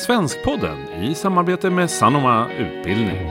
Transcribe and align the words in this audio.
Svenskpodden 0.00 0.92
i 1.02 1.14
samarbete 1.14 1.70
med 1.70 1.90
Sanoma 1.90 2.50
Utbildning. 2.58 3.26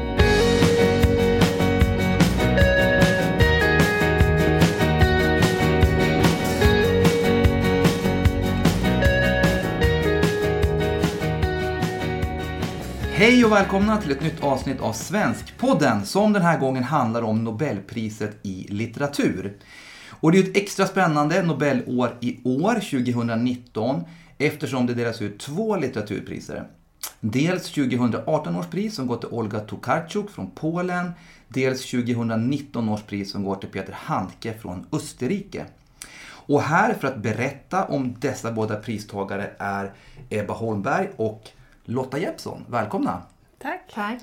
Hej 13.13 13.45
och 13.45 13.51
välkomna 13.51 13.97
till 13.97 14.11
ett 14.11 14.21
nytt 14.21 14.43
avsnitt 14.43 14.81
av 14.81 14.93
Svenskpodden 14.93 16.05
som 16.05 16.33
den 16.33 16.41
här 16.41 16.59
gången 16.59 16.83
handlar 16.83 17.21
om 17.21 17.43
Nobelpriset 17.43 18.45
i 18.45 18.67
litteratur. 18.69 19.57
Och 20.19 20.31
det 20.31 20.37
är 20.39 20.43
ett 20.43 20.57
extra 20.57 20.85
spännande 20.85 21.43
Nobelår 21.43 22.17
i 22.21 22.39
år, 22.43 22.73
2019, 22.73 24.03
eftersom 24.39 24.85
det 24.85 24.93
delas 24.93 25.21
ut 25.21 25.39
två 25.39 25.75
litteraturpriser. 25.75 26.67
Dels 27.19 27.71
2018 27.71 28.55
års 28.55 28.67
pris 28.67 28.95
som 28.95 29.07
går 29.07 29.17
till 29.17 29.29
Olga 29.31 29.59
Tokarczuk 29.59 30.29
från 30.29 30.51
Polen, 30.51 31.11
dels 31.47 31.91
2019 31.91 32.89
års 32.89 33.01
pris 33.01 33.31
som 33.31 33.43
går 33.43 33.55
till 33.55 33.69
Peter 33.69 33.93
Handke 33.93 34.53
från 34.53 34.85
Österrike. 34.91 35.65
Och 36.31 36.61
här 36.61 36.93
för 36.93 37.07
att 37.07 37.17
berätta 37.17 37.85
om 37.85 38.15
dessa 38.19 38.51
båda 38.51 38.75
pristagare 38.75 39.51
är 39.59 39.93
Ebba 40.29 40.53
Holmberg 40.53 41.09
och 41.15 41.49
Lotta 41.85 42.19
Jeppsson. 42.19 42.65
Välkomna! 42.69 43.21
Tack. 43.59 43.91
Tack. 43.93 44.21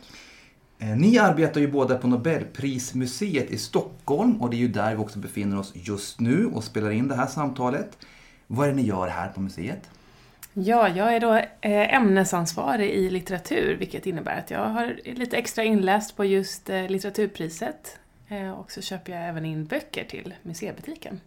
Eh, 0.78 0.96
ni 0.96 1.18
arbetar 1.18 1.60
ju 1.60 1.72
båda 1.72 1.98
på 1.98 2.08
Nobelprismuseet 2.08 3.50
i 3.50 3.58
Stockholm 3.58 4.42
och 4.42 4.50
det 4.50 4.56
är 4.56 4.58
ju 4.58 4.68
där 4.68 4.94
vi 4.94 5.02
också 5.02 5.18
befinner 5.18 5.58
oss 5.58 5.72
just 5.74 6.20
nu 6.20 6.46
och 6.46 6.64
spelar 6.64 6.90
in 6.90 7.08
det 7.08 7.14
här 7.14 7.26
samtalet. 7.26 7.98
Vad 8.46 8.66
är 8.66 8.70
det 8.70 8.76
ni 8.76 8.82
gör 8.82 9.08
här 9.08 9.28
på 9.28 9.40
museet? 9.40 9.90
Ja, 10.58 10.88
jag 10.88 11.14
är 11.14 11.20
då 11.20 11.34
eh, 11.34 11.94
ämnesansvarig 11.94 12.90
i 12.90 13.10
litteratur, 13.10 13.76
vilket 13.76 14.06
innebär 14.06 14.38
att 14.38 14.50
jag 14.50 14.68
har 14.68 15.00
lite 15.04 15.36
extra 15.36 15.64
inläst 15.64 16.16
på 16.16 16.24
just 16.24 16.70
eh, 16.70 16.88
litteraturpriset. 16.88 17.98
Eh, 18.28 18.50
och 18.50 18.72
så 18.72 18.80
köper 18.80 19.12
jag 19.12 19.28
även 19.28 19.44
in 19.44 19.66
böcker 19.66 20.04
till 20.04 20.34
museibutiken. 20.42 21.20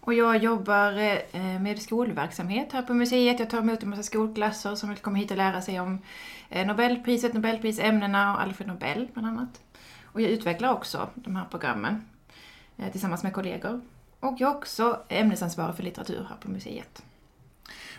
Och 0.00 0.14
jag 0.14 0.36
jobbar 0.36 0.92
med 1.58 1.82
skolverksamhet 1.82 2.72
här 2.72 2.82
på 2.82 2.94
museet. 2.94 3.40
Jag 3.40 3.50
tar 3.50 3.58
emot 3.58 3.82
en 3.82 3.90
massa 3.90 4.02
skolklasser 4.02 4.74
som 4.74 4.88
vill 4.88 4.98
komma 4.98 5.18
hit 5.18 5.30
och 5.30 5.36
lära 5.36 5.62
sig 5.62 5.80
om 5.80 5.98
Nobelpriset, 6.66 7.34
Nobelprisämnena 7.34 8.34
och 8.34 8.40
Alfred 8.40 8.68
Nobel 8.68 9.08
bland 9.12 9.28
annat. 9.28 9.60
Och 10.04 10.20
jag 10.20 10.30
utvecklar 10.30 10.72
också 10.72 11.08
de 11.14 11.36
här 11.36 11.44
programmen 11.50 12.04
tillsammans 12.92 13.22
med 13.22 13.32
kollegor. 13.32 13.80
Och 14.20 14.34
jag 14.38 14.50
är 14.50 14.56
också 14.56 15.00
ämnesansvarig 15.08 15.76
för 15.76 15.82
litteratur 15.82 16.26
här 16.28 16.36
på 16.40 16.50
museet. 16.50 17.02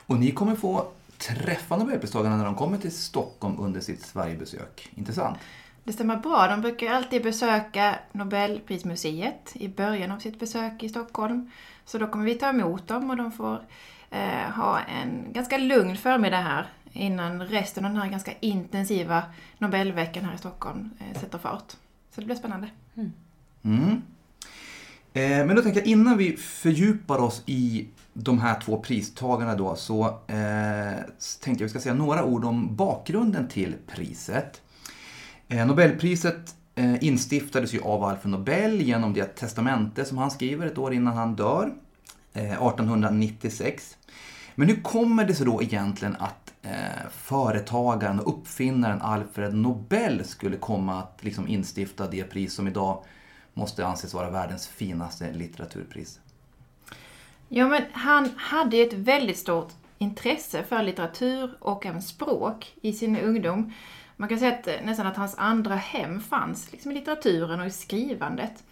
Och 0.06 0.20
ni 0.20 0.32
kommer 0.32 0.56
få 0.56 0.88
träffa 1.18 1.78
Nobelpristagarna 1.78 2.38
när 2.38 2.46
de 2.46 2.56
kommer 2.56 2.78
till 2.78 2.96
Stockholm 2.96 3.60
under 3.60 3.82
sitt 3.82 4.06
Sverigebesök. 4.06 4.90
Intressant. 4.96 5.38
Det 5.84 5.94
stämmer 5.94 6.16
bra. 6.16 6.48
De 6.48 6.62
brukar 6.62 6.94
alltid 6.94 7.24
besöka 7.24 7.96
Nobelprismuseet 8.12 9.52
i 9.56 9.68
början 9.68 10.12
av 10.12 10.20
sitt 10.20 10.40
besök 10.40 10.84
i 10.84 10.90
Stockholm. 10.90 11.52
Så 11.86 11.98
då 11.98 12.08
kommer 12.08 12.26
vi 12.26 12.36
ta 12.36 12.50
emot 12.50 12.88
dem 12.88 13.10
och 13.10 13.18
de 13.18 13.32
får 13.32 13.62
eh, 14.10 14.52
ha 14.56 14.80
en 14.80 15.34
ganska 15.34 15.58
lugn 15.58 15.98
förmiddag 15.98 16.38
här 16.38 16.68
innan 16.94 17.42
resten 17.44 17.86
av 17.86 17.92
den 17.92 18.02
här 18.02 18.10
ganska 18.10 18.32
intensiva 18.40 19.24
Nobelveckan 19.58 20.26
här 20.26 20.36
i 20.36 20.38
Stockholm 20.38 20.90
eh, 21.00 21.22
sätter 21.22 21.38
fart. 21.38 21.72
Så 22.12 22.22
det 22.22 22.26
blir 22.26 22.36
spännande. 22.36 22.68
Mm. 22.96 23.14
Mm. 23.64 24.02
Eh, 25.16 25.46
men 25.46 25.56
då 25.56 25.62
tänker 25.62 25.80
jag 25.80 25.88
innan 25.88 26.18
vi 26.18 26.38
fördjupar 26.38 27.18
oss 27.18 27.44
i 27.46 27.88
de 28.14 28.40
här 28.40 28.62
två 28.62 28.78
pristagarna 28.78 29.56
då 29.56 29.76
så 29.76 30.06
eh, 30.06 31.00
tänkte 31.44 31.64
jag 31.64 31.68
vi 31.68 31.70
ska 31.70 31.80
säga 31.80 31.94
några 31.94 32.24
ord 32.24 32.46
om 32.46 32.76
bakgrunden 32.76 33.48
till 33.48 33.76
priset. 33.88 34.62
Eh, 35.48 35.68
Nobelpriset 35.68 36.56
eh, 36.76 37.04
instiftades 37.04 37.74
ju 37.74 37.82
av 37.82 38.04
Alfred 38.04 38.32
Nobel 38.32 38.82
genom 38.82 39.14
det 39.14 39.26
testamente 39.26 40.06
som 40.06 40.18
han 40.18 40.32
skriver 40.32 40.66
ett 40.66 40.78
år 40.78 40.94
innan 40.94 41.18
han 41.18 41.36
dör, 41.36 41.74
eh, 42.34 42.44
1896. 42.44 43.98
Men 44.56 44.68
hur 44.68 44.82
kommer 44.82 45.26
det 45.26 45.36
sig 45.36 45.46
då 45.46 45.64
egentligen 45.64 46.16
att 46.20 46.54
eh, 46.62 47.10
företagaren 47.12 48.20
och 48.20 48.38
uppfinnaren 48.38 49.02
Alfred 49.02 49.54
Nobel 49.54 50.26
skulle 50.26 50.58
komma 50.58 51.00
att 51.00 51.20
liksom 51.22 51.48
instifta 51.48 52.08
det 52.08 52.24
pris 52.24 52.54
som 52.54 52.68
idag 52.68 53.04
måste 53.56 53.86
anses 53.86 54.14
vara 54.14 54.30
världens 54.30 54.68
finaste 54.68 55.32
litteraturpris? 55.32 56.20
Ja, 57.50 57.68
men 57.68 57.84
han 57.92 58.30
hade 58.38 58.78
ett 58.78 58.94
väldigt 58.94 59.38
stort 59.38 59.72
intresse 59.98 60.64
för 60.64 60.84
litteratur 60.84 61.58
och 61.60 61.86
även 61.86 62.02
språk 62.02 62.74
i 62.82 62.94
sin 62.94 63.18
ungdom. 63.18 63.74
Man 64.16 64.30
kan 64.30 64.40
säga 64.40 64.54
att, 64.54 64.68
eh, 64.68 64.74
nästan 64.84 65.08
att 65.08 65.18
hans 65.18 65.36
andra 65.38 65.76
hem 65.76 66.22
fanns 66.22 66.72
liksom 66.72 66.92
i 66.92 66.94
litteraturen 66.94 67.60
och 67.60 67.68
i 67.68 67.72
skrivandet. 67.72 68.64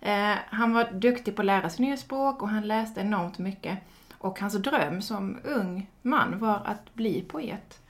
Eh, 0.00 0.34
han 0.46 0.72
var 0.72 0.90
duktig 0.92 1.36
på 1.36 1.42
att 1.42 1.46
lära 1.46 1.70
sig 1.70 1.84
nya 1.84 1.96
språk 1.96 2.42
och 2.42 2.48
han 2.48 2.68
läste 2.68 3.00
enormt 3.00 3.38
mycket. 3.38 3.78
Och 4.18 4.40
hans 4.40 4.54
dröm 4.54 5.02
som 5.02 5.38
ung 5.44 5.90
man 6.02 6.38
var 6.38 6.62
att 6.64 6.94
bli 6.94 7.22
poet. 7.22 7.80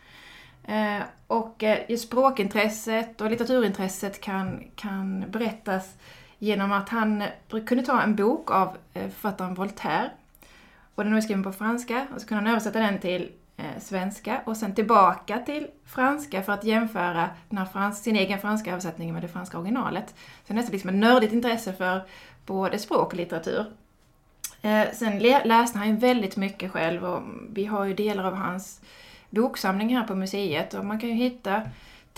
Eh, 0.64 1.02
och 1.26 1.62
eh, 1.62 1.96
språkintresset 1.96 3.20
och 3.20 3.30
litteraturintresset 3.30 4.20
kan, 4.20 4.64
kan 4.74 5.30
berättas 5.30 5.94
genom 6.38 6.72
att 6.72 6.88
han 6.88 7.22
eh, 7.22 7.64
kunde 7.66 7.84
ta 7.84 8.02
en 8.02 8.16
bok 8.16 8.50
av 8.50 8.76
eh, 8.94 9.08
författaren 9.08 9.54
Voltaire 9.54 10.10
och 10.94 11.04
den 11.04 11.14
var 11.14 11.20
skriven 11.20 11.44
på 11.44 11.52
franska 11.52 12.06
och 12.14 12.20
så 12.20 12.26
kunde 12.26 12.44
han 12.44 12.52
översätta 12.52 12.78
den 12.78 12.98
till 12.98 13.30
eh, 13.56 13.80
svenska 13.80 14.40
och 14.44 14.56
sen 14.56 14.74
tillbaka 14.74 15.38
till 15.38 15.66
franska 15.86 16.42
för 16.42 16.52
att 16.52 16.64
jämföra 16.64 17.30
frans, 17.72 18.02
sin 18.02 18.16
egen 18.16 18.38
franska 18.38 18.70
översättning 18.70 19.12
med 19.12 19.22
det 19.22 19.28
franska 19.28 19.58
originalet. 19.58 20.14
Så 20.46 20.54
nästan 20.54 20.72
liksom 20.72 20.90
ett 20.90 20.96
nördigt 20.96 21.32
intresse 21.32 21.72
för 21.72 22.02
både 22.46 22.78
språk 22.78 23.12
och 23.12 23.14
litteratur. 23.14 23.64
Sen 24.92 25.18
läste 25.18 25.78
han 25.78 25.88
ju 25.88 25.96
väldigt 25.96 26.36
mycket 26.36 26.72
själv 26.72 27.04
och 27.04 27.22
vi 27.52 27.64
har 27.64 27.84
ju 27.84 27.94
delar 27.94 28.24
av 28.24 28.34
hans 28.34 28.80
boksamling 29.30 29.96
här 29.96 30.04
på 30.04 30.14
museet 30.14 30.74
och 30.74 30.84
man 30.84 31.00
kan 31.00 31.08
ju 31.08 31.14
hitta 31.14 31.62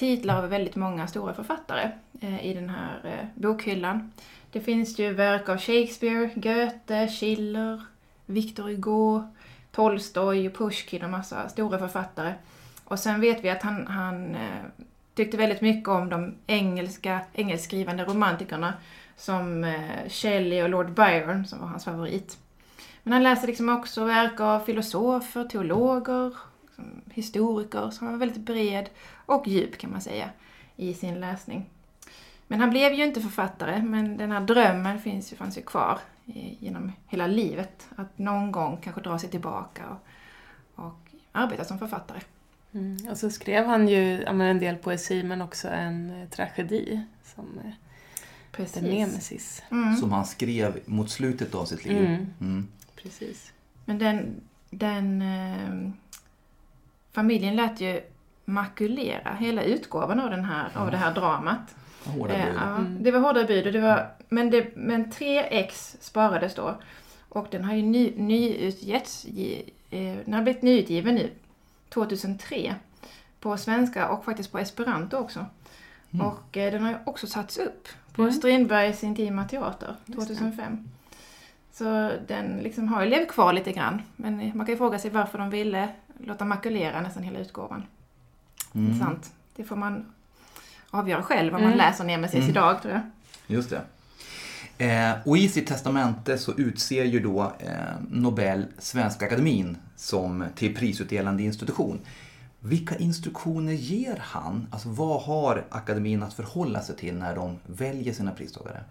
titlar 0.01 0.43
av 0.43 0.49
väldigt 0.49 0.77
många 0.77 1.07
stora 1.07 1.35
författare 1.35 1.91
eh, 2.21 2.47
i 2.47 2.55
den 2.55 2.71
här 2.71 3.01
eh, 3.05 3.27
bokhyllan. 3.35 4.13
Det 4.53 4.61
finns 4.61 4.99
ju 4.99 5.13
verk 5.13 5.49
av 5.49 5.59
Shakespeare, 5.59 6.31
Goethe, 6.35 7.09
Schiller, 7.09 7.83
Victor 8.27 8.63
Hugo, 8.63 9.23
Tolstoj 9.73 10.51
Pushkin 10.51 11.05
och 11.05 11.11
massa 11.11 11.49
stora 11.49 11.79
författare. 11.79 12.35
Och 12.85 12.99
sen 12.99 13.21
vet 13.21 13.45
vi 13.45 13.51
att 13.51 13.63
han, 13.63 13.87
han 13.87 14.35
eh, 14.35 14.65
tyckte 15.15 15.37
väldigt 15.37 15.61
mycket 15.61 15.89
om 15.89 16.09
de 16.09 16.35
engelska, 16.47 17.21
engelskskrivande 17.33 18.05
romantikerna 18.05 18.75
som 19.17 19.75
Shelley 20.09 20.63
och 20.63 20.69
Lord 20.69 20.91
Byron 20.91 21.47
som 21.47 21.61
var 21.61 21.67
hans 21.67 21.85
favorit. 21.85 22.39
Men 23.03 23.13
han 23.13 23.23
läste 23.23 23.47
liksom 23.47 23.69
också 23.69 24.05
verk 24.05 24.41
av 24.41 24.61
filosofer, 24.61 25.45
teologer, 25.45 26.37
liksom 26.81 27.13
historiker, 27.15 27.91
som 27.91 28.07
var 28.07 28.17
väldigt 28.17 28.41
bred 28.41 28.89
och 29.27 29.49
djup 29.49 29.79
kan 29.79 29.91
man 29.91 30.01
säga 30.01 30.31
i 30.77 30.95
sin 30.95 31.21
läsning. 31.21 31.71
Men 32.47 32.61
han 32.61 32.71
blev 32.71 32.93
ju 32.93 33.05
inte 33.05 33.21
författare, 33.21 33.83
men 33.83 34.17
den 34.17 34.33
här 34.33 34.41
drömmen 34.41 34.99
finns 34.99 35.33
ju, 35.33 35.37
fanns 35.37 35.59
ju 35.59 35.63
kvar 35.63 35.99
genom 36.59 36.93
hela 37.07 37.27
livet. 37.27 37.89
Att 37.97 38.19
någon 38.19 38.53
gång 38.53 38.79
kanske 38.83 39.01
dra 39.01 39.19
sig 39.19 39.31
tillbaka 39.31 39.83
och, 39.89 40.85
och 40.85 40.99
arbeta 41.33 41.65
som 41.65 41.79
författare. 41.79 42.21
Mm. 42.73 42.97
Och 43.11 43.17
så 43.17 43.31
skrev 43.31 43.67
han 43.67 43.89
ju 43.89 44.25
en 44.25 44.59
del 44.59 44.77
poesi 44.77 45.23
men 45.23 45.43
också 45.43 45.69
en 45.69 46.23
eh, 46.23 46.29
tragedi 46.29 47.01
som 47.35 47.59
eh, 47.65 47.73
Precis. 48.53 48.83
Nemesis. 48.83 49.63
Mm. 49.71 49.97
Som 49.97 50.13
han 50.13 50.27
skrev 50.27 50.81
mot 50.87 51.11
slutet 51.11 51.55
av 51.55 51.65
sitt 51.65 51.85
liv. 51.85 52.05
Mm. 52.05 52.27
mm. 52.41 52.69
Precis. 53.03 53.53
Men 53.85 53.99
den, 53.99 54.41
den 54.71 55.23
eh, 55.23 55.93
familjen 57.13 57.57
lät 57.57 57.81
ju 57.81 58.01
makulera 58.45 59.35
hela 59.41 59.63
utgåvan 59.63 60.21
av, 60.21 60.31
den 60.31 60.45
här, 60.45 60.71
av 60.75 60.91
det 60.91 60.97
här 60.97 61.15
dramat. 61.15 61.75
Hårda 62.05 62.35
bud. 62.35 62.55
Ja, 62.57 62.77
mm. 62.77 63.03
det 63.03 63.11
var 63.11 63.21
hårda 63.21 63.45
bud. 63.45 63.67
Och 63.67 63.73
det 63.73 63.81
var, 63.81 64.11
men, 64.29 64.51
det, 64.51 64.77
men 64.77 65.13
3x 65.13 65.97
sparades 66.01 66.55
då. 66.55 66.75
Och 67.29 67.47
den 67.51 67.65
har 67.65 67.75
ju 67.75 67.83
ny, 67.83 68.13
nyutgetts, 68.17 69.25
eh, 69.91 70.17
den 70.25 70.35
har 70.35 70.43
blivit 70.43 70.63
nyutgiven 70.63 71.15
nu, 71.15 71.31
2003. 71.89 72.75
På 73.41 73.57
svenska 73.57 74.09
och 74.09 74.25
faktiskt 74.25 74.53
på 74.53 74.59
esperanto 74.59 75.17
också. 75.17 75.47
Mm. 76.11 76.27
Och 76.27 76.57
eh, 76.57 76.73
den 76.73 76.83
har 76.83 76.91
ju 76.91 76.97
också 77.05 77.27
satts 77.27 77.59
upp 77.59 77.89
på 78.13 78.23
mm. 78.23 78.35
Strindbergs 78.35 79.05
Intima 79.05 79.45
Teater 79.45 79.97
2005. 80.15 80.89
Så 81.73 82.13
den 82.27 82.59
liksom 82.63 82.89
har 82.89 83.05
ju 83.05 83.11
levt 83.11 83.29
kvar 83.29 83.53
lite 83.53 83.73
grann. 83.73 84.03
Men 84.17 84.37
man 84.55 84.67
kan 84.67 84.73
ju 84.73 84.77
fråga 84.77 84.99
sig 84.99 85.11
varför 85.11 85.39
de 85.39 85.51
ville 85.51 85.89
låta 86.25 86.45
makulera 86.45 87.01
nästan 87.01 87.23
hela 87.23 87.39
utgåvan. 87.39 87.83
Mm. 88.75 88.87
Intressant. 88.87 89.33
Det 89.57 89.65
får 89.65 89.77
man 89.77 90.13
avgöra 90.91 91.23
själv 91.23 91.55
om 91.55 91.63
man 91.63 91.73
mm. 91.73 91.79
läser 91.79 92.05
Nemesis 92.05 92.39
mm. 92.39 92.51
idag 92.51 92.83
tror 92.83 92.95
jag. 92.95 93.03
Just 93.47 93.71
det. 93.71 93.83
Eh, 94.85 95.13
och 95.25 95.39
i 95.39 95.49
sitt 95.49 95.67
testamente 95.67 96.39
så 96.39 96.53
utser 96.57 97.05
ju 97.05 97.21
då 97.21 97.53
eh, 97.59 97.73
Nobel 98.11 98.67
Svenska 98.79 99.27
Akademin 99.27 99.77
som 99.97 100.45
till 100.55 100.77
prisutdelande 100.77 101.43
institution. 101.43 102.01
Vilka 102.61 102.97
instruktioner 102.97 103.73
ger 103.73 104.17
han? 104.21 104.67
Alltså 104.71 104.89
vad 104.89 105.23
har 105.23 105.65
akademin 105.71 106.23
att 106.23 106.35
förhålla 106.35 106.81
sig 106.81 106.97
till 106.97 107.15
när 107.15 107.35
de 107.35 107.59
väljer 107.67 108.13
sina 108.13 108.31
pristagare? 108.31 108.85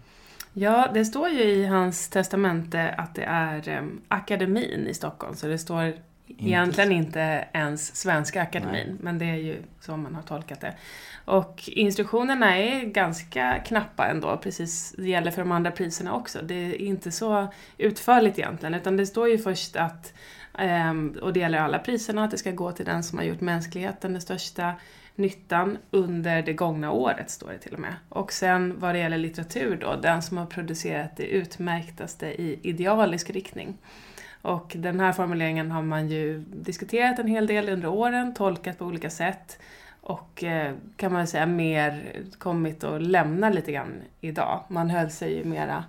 Ja, 0.52 0.88
det 0.94 1.04
står 1.04 1.28
ju 1.28 1.42
i 1.42 1.66
hans 1.66 2.08
testamente 2.08 2.90
att 2.90 3.14
det 3.14 3.22
är 3.22 3.78
um, 3.78 4.00
akademin 4.08 4.86
i 4.86 4.94
Stockholm, 4.94 5.36
så 5.36 5.46
det 5.46 5.58
står. 5.58 5.94
Egentligen 6.38 6.92
inte 6.92 7.44
ens 7.52 7.96
Svenska 7.96 8.42
akademin, 8.42 8.86
Nej. 8.86 8.96
men 9.00 9.18
det 9.18 9.24
är 9.24 9.36
ju 9.36 9.62
så 9.80 9.96
man 9.96 10.14
har 10.14 10.22
tolkat 10.22 10.60
det. 10.60 10.74
Och 11.24 11.62
instruktionerna 11.66 12.58
är 12.58 12.84
ganska 12.84 13.58
knappa 13.58 14.06
ändå, 14.06 14.36
precis 14.36 14.94
det 14.98 15.08
gäller 15.08 15.30
för 15.30 15.42
de 15.42 15.52
andra 15.52 15.70
priserna 15.70 16.14
också. 16.14 16.38
Det 16.42 16.54
är 16.54 16.80
inte 16.80 17.12
så 17.12 17.48
utförligt 17.78 18.38
egentligen, 18.38 18.74
utan 18.74 18.96
det 18.96 19.06
står 19.06 19.28
ju 19.28 19.38
först 19.38 19.76
att 19.76 20.12
um, 20.58 21.18
och 21.22 21.32
det 21.32 21.40
gäller 21.40 21.58
alla 21.58 21.78
priserna, 21.78 22.24
att 22.24 22.30
det 22.30 22.38
ska 22.38 22.50
gå 22.50 22.72
till 22.72 22.84
den 22.84 23.02
som 23.02 23.18
har 23.18 23.24
gjort 23.24 23.40
mänskligheten 23.40 24.12
den 24.12 24.22
största 24.22 24.74
nyttan 25.14 25.78
under 25.90 26.42
det 26.42 26.52
gångna 26.52 26.90
året, 26.92 27.30
står 27.30 27.48
det 27.48 27.58
till 27.58 27.74
och 27.74 27.80
med. 27.80 27.94
Och 28.08 28.32
sen 28.32 28.80
vad 28.80 28.94
det 28.94 28.98
gäller 28.98 29.18
litteratur 29.18 29.76
då, 29.80 29.96
den 29.96 30.22
som 30.22 30.36
har 30.36 30.46
producerat 30.46 31.16
det 31.16 31.26
utmärktaste 31.26 32.26
i 32.26 32.60
idealisk 32.62 33.30
riktning. 33.30 33.78
Och 34.42 34.72
den 34.78 35.00
här 35.00 35.12
formuleringen 35.12 35.70
har 35.70 35.82
man 35.82 36.08
ju 36.08 36.44
diskuterat 36.46 37.18
en 37.18 37.26
hel 37.26 37.46
del 37.46 37.68
under 37.68 37.88
åren, 37.88 38.34
tolkat 38.34 38.78
på 38.78 38.84
olika 38.84 39.10
sätt 39.10 39.58
och 40.00 40.44
eh, 40.44 40.74
kan 40.96 41.12
man 41.12 41.26
säga 41.26 41.46
mer 41.46 42.12
kommit 42.38 42.84
att 42.84 43.02
lämna 43.02 43.50
lite 43.50 43.72
grann 43.72 44.02
idag. 44.20 44.64
Man 44.68 44.90
höll 44.90 45.10
sig 45.10 45.36
ju 45.36 45.44
mera 45.44 45.84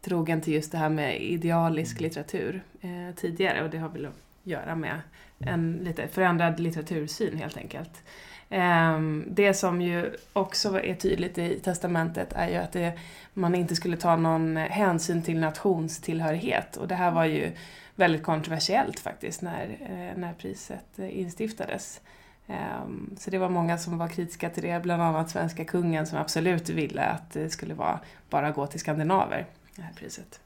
trogen 0.00 0.40
till 0.40 0.54
just 0.54 0.72
det 0.72 0.78
här 0.78 0.88
med 0.88 1.22
idealisk 1.22 2.00
litteratur 2.00 2.62
eh, 2.80 3.14
tidigare 3.16 3.64
och 3.64 3.70
det 3.70 3.78
har 3.78 3.88
väl 3.88 4.06
att 4.06 4.14
göra 4.42 4.76
med 4.76 5.00
en 5.38 5.72
lite 5.82 6.08
förändrad 6.08 6.60
litteratursyn 6.60 7.36
helt 7.36 7.56
enkelt. 7.56 8.02
Ehm, 8.52 9.24
det 9.28 9.54
som 9.54 9.80
ju 9.80 10.16
också 10.32 10.80
är 10.80 10.94
tydligt 10.94 11.38
i 11.38 11.60
testamentet 11.60 12.32
är 12.32 12.48
ju 12.48 12.56
att 12.56 12.72
det, 12.72 12.92
man 13.34 13.54
inte 13.54 13.76
skulle 13.76 13.96
ta 13.96 14.16
någon 14.16 14.56
hänsyn 14.56 15.22
till 15.22 15.40
nationstillhörighet. 15.40 16.76
Och 16.76 16.88
det 16.88 16.94
här 16.94 17.10
var 17.10 17.24
ju 17.24 17.52
väldigt 17.94 18.22
kontroversiellt 18.22 19.00
faktiskt 19.00 19.42
när, 19.42 19.78
eh, 19.80 20.18
när 20.18 20.32
priset 20.32 20.98
instiftades. 20.98 22.00
Ehm, 22.46 23.16
så 23.18 23.30
det 23.30 23.38
var 23.38 23.48
många 23.48 23.78
som 23.78 23.98
var 23.98 24.08
kritiska 24.08 24.50
till 24.50 24.62
det, 24.62 24.82
bland 24.82 25.02
annat 25.02 25.30
svenska 25.30 25.64
kungen 25.64 26.06
som 26.06 26.18
absolut 26.18 26.68
ville 26.68 27.02
att 27.02 27.32
det 27.32 27.50
skulle 27.50 27.74
vara, 27.74 28.00
bara 28.30 28.50
gå 28.50 28.66
till 28.66 28.80
skandinaver, 28.80 29.46
det 29.76 29.82
här 29.82 29.92
priset. 29.92 30.40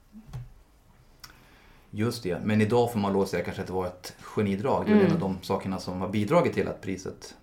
Just 1.90 2.22
det, 2.22 2.38
men 2.44 2.60
idag 2.60 2.92
får 2.92 2.98
man 2.98 3.16
att 3.16 3.28
säga 3.28 3.44
kanske 3.44 3.62
att 3.62 3.68
det 3.68 3.74
var 3.74 3.86
ett 3.86 4.16
genidrag. 4.20 4.86
Det 4.86 4.92
är 4.92 4.96
mm. 4.96 5.06
en 5.06 5.12
av 5.12 5.20
de 5.20 5.38
sakerna 5.42 5.78
som 5.78 6.00
har 6.00 6.08
bidragit 6.08 6.54
till 6.54 6.68
att 6.68 6.80
priset 6.80 7.34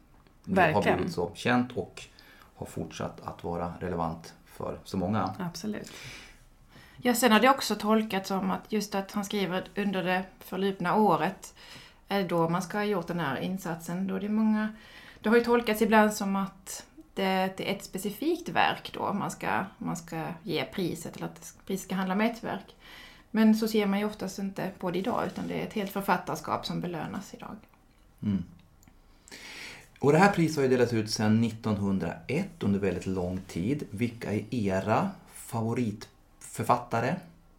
Verkligen. 0.44 0.90
har 0.90 0.96
blivit 0.96 1.14
så 1.14 1.32
känt 1.34 1.72
och 1.72 2.04
har 2.56 2.66
fortsatt 2.66 3.22
att 3.24 3.44
vara 3.44 3.74
relevant 3.80 4.34
för 4.46 4.80
så 4.84 4.98
många. 4.98 5.36
Absolut. 5.40 5.92
Ja, 6.98 7.16
sen 7.16 7.32
har 7.32 7.40
det 7.40 7.50
också 7.50 7.76
tolkats 7.76 8.28
som 8.28 8.52
att 8.52 8.72
just 8.72 8.96
att 8.96 9.12
han 9.12 9.26
skriver 9.26 9.64
under 9.76 10.04
det 10.04 10.24
förlupna 10.40 10.96
året 10.96 11.54
är 12.08 12.24
då 12.24 12.50
man 12.50 12.62
ska 12.62 12.78
ha 12.78 12.86
gjort 12.86 13.08
den 13.08 13.20
här 13.20 13.40
insatsen. 13.40 14.08
Då 14.08 14.20
det, 14.20 14.26
är 14.26 14.30
många, 14.30 14.76
det 15.22 15.30
har 15.30 15.38
ju 15.38 15.44
tolkats 15.44 15.82
ibland 15.82 16.14
som 16.14 16.36
att 16.36 16.86
det 17.14 17.24
är 17.24 17.62
ett 17.62 17.84
specifikt 17.84 18.50
verk 18.50 18.92
då 18.94 19.14
man 19.14 19.32
ska, 19.32 19.66
man 19.78 19.98
ska 19.98 20.24
ge 20.44 20.66
priset, 20.66 21.16
eller 21.16 21.26
att 21.26 21.54
priset 21.66 21.86
ska 21.86 21.96
handla 21.96 22.14
om 22.14 22.22
ett 22.22 22.44
verk. 22.44 22.76
Men 23.32 23.56
så 23.56 23.68
ser 23.68 23.86
man 23.86 24.00
ju 24.00 24.06
oftast 24.06 24.40
inte 24.40 24.72
på 24.80 24.92
det 24.92 25.00
idag, 25.00 25.24
utan 25.28 25.48
det 25.48 25.62
är 25.62 25.68
ett 25.68 25.74
helt 25.74 25.92
författarskap 25.92 26.66
som 26.66 26.82
belönas 26.82 27.34
idag. 27.34 27.56
Mm. 28.24 28.44
Och 30.02 30.12
det 30.12 30.18
här 30.18 30.32
priset 30.32 30.56
har 30.56 30.64
ju 30.64 30.70
delats 30.70 30.94
ut 30.94 31.12
sedan 31.12 31.44
1901 31.44 32.48
under 32.60 32.80
väldigt 32.80 33.06
lång 33.06 33.40
tid. 33.48 33.84
Vilka 33.92 34.34
är 34.34 34.44
era 34.52 35.10
favoritförfattare 35.34 37.16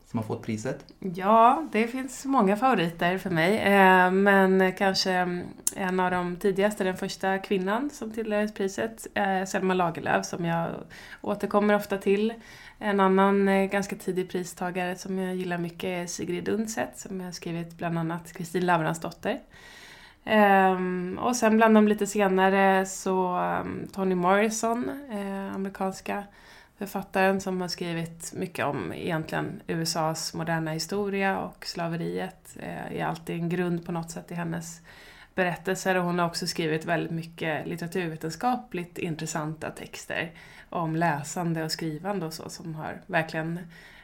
som 0.06 0.19
har 0.19 0.25
fått 0.25 0.43
priset? 0.43 0.85
Ja, 0.99 1.69
det 1.73 1.87
finns 1.87 2.25
många 2.25 2.56
favoriter 2.56 3.19
för 3.19 3.31
mig. 3.31 3.59
Eh, 3.59 4.11
men 4.11 4.73
kanske 4.73 5.12
mm, 5.12 5.47
en 5.77 6.00
av 6.00 6.11
de 6.11 6.37
tidigaste, 6.37 6.85
den 6.85 6.97
första 6.97 7.39
kvinnan 7.39 7.91
som 7.91 8.12
tilldelades 8.12 8.55
priset, 8.55 9.06
är 9.15 9.44
Selma 9.47 9.75
Lagerlöf 9.75 10.27
som 10.27 10.44
jag 10.44 10.69
återkommer 11.21 11.75
ofta 11.75 11.99
till. 11.99 12.35
En 12.79 13.00
annan 13.00 13.49
eh, 13.49 13.71
ganska 13.71 13.97
tidig 13.97 14.31
pristagare 14.31 14.97
som 14.97 15.19
jag 15.19 15.37
gillar 15.37 15.59
mycket 15.59 15.85
är 15.85 16.06
Sigrid 16.06 16.49
Undset 16.49 16.99
som 16.99 17.21
har 17.21 17.33
skrivit 17.33 17.79
bland 17.79 17.99
annat 17.99 18.33
Kristin 18.33 18.67
Lavransdotter. 18.67 19.41
Um, 20.24 21.19
och 21.19 21.36
sen 21.36 21.56
bland 21.56 21.74
dem 21.74 21.88
lite 21.88 22.06
senare 22.06 22.86
så 22.86 23.36
um, 23.36 23.88
Toni 23.92 24.14
Morrison, 24.14 24.90
eh, 25.10 25.54
amerikanska 25.54 26.24
författaren 26.78 27.40
som 27.40 27.60
har 27.60 27.69
skrivit 27.69 28.32
mycket 28.32 28.64
om 28.64 28.92
egentligen 28.92 29.60
USAs 29.66 30.34
moderna 30.34 30.70
historia 30.70 31.38
och 31.38 31.66
slaveriet 31.66 32.56
eh, 32.60 33.00
är 33.00 33.04
alltid 33.04 33.36
en 33.36 33.48
grund 33.48 33.86
på 33.86 33.92
något 33.92 34.10
sätt 34.10 34.30
i 34.30 34.34
hennes 34.34 34.80
berättelser 35.34 35.94
och 35.94 36.04
hon 36.04 36.19
har 36.19 36.26
också 36.26 36.46
skrivit 36.46 36.84
väldigt 36.84 37.12
mycket 37.12 37.66
litteraturvetenskapligt 37.66 38.98
intressanta 38.98 39.70
texter 39.70 40.32
om 40.70 40.96
läsande 40.96 41.64
och 41.64 41.72
skrivande 41.72 42.26
och 42.26 42.32
så 42.32 42.48
som 42.48 42.74
har 42.74 43.00
verkligen 43.06 43.58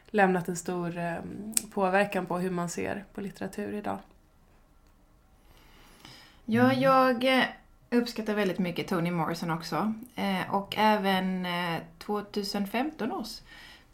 lämnat 0.07 0.49
en 0.49 0.57
stor 0.57 0.99
eh, 0.99 1.15
påverkan 1.75 2.27
på 2.27 2.39
hur 2.39 2.51
man 2.51 2.69
ser 2.69 3.05
på 3.15 3.21
litteratur 3.21 3.75
idag. 3.75 3.99
Ja, 6.51 6.65
mm. 6.65 6.81
jag 6.81 7.39
eh, 7.39 7.45
uppskattar 7.91 8.35
väldigt 8.35 8.59
mycket 8.59 8.89
Toni 8.89 9.11
Morrison 9.11 9.51
också. 9.51 9.93
Eh, 10.15 10.55
och 10.55 10.75
även 10.79 11.47
2015 11.99 13.11
eh, 13.11 13.19
års 13.19 13.41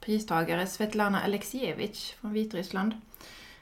pristagare 0.00 0.66
Svetlana 0.66 1.20
Alexievich 1.20 2.14
från 2.14 2.32
Vitryssland. 2.32 2.92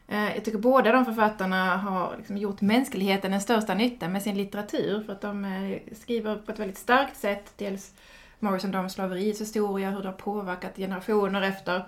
Jag 0.06 0.44
tycker 0.44 0.58
båda 0.58 0.92
de 0.92 1.04
författarna 1.04 1.76
har 1.76 2.16
liksom 2.16 2.36
gjort 2.36 2.60
mänskligheten 2.60 3.30
den 3.30 3.40
största 3.40 3.74
nytta 3.74 4.08
med 4.08 4.22
sin 4.22 4.36
litteratur 4.36 5.02
för 5.02 5.12
att 5.12 5.20
de 5.20 5.78
skriver 5.92 6.36
på 6.36 6.52
ett 6.52 6.58
väldigt 6.58 6.78
starkt 6.78 7.16
sätt. 7.16 7.52
Dels 7.56 7.94
Morrison 8.38 8.74
om 8.74 8.90
slaveriets 8.90 9.40
historia, 9.40 9.90
hur 9.90 10.02
det 10.02 10.08
har 10.08 10.12
påverkat 10.12 10.76
generationer 10.76 11.42
efter 11.42 11.84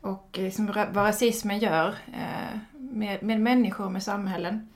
och 0.00 0.28
liksom 0.32 0.66
vad 0.66 1.06
rasismen 1.06 1.58
gör 1.58 1.94
med, 2.72 3.22
med 3.22 3.40
människor, 3.40 3.90
med 3.90 4.02
samhällen. 4.02 4.68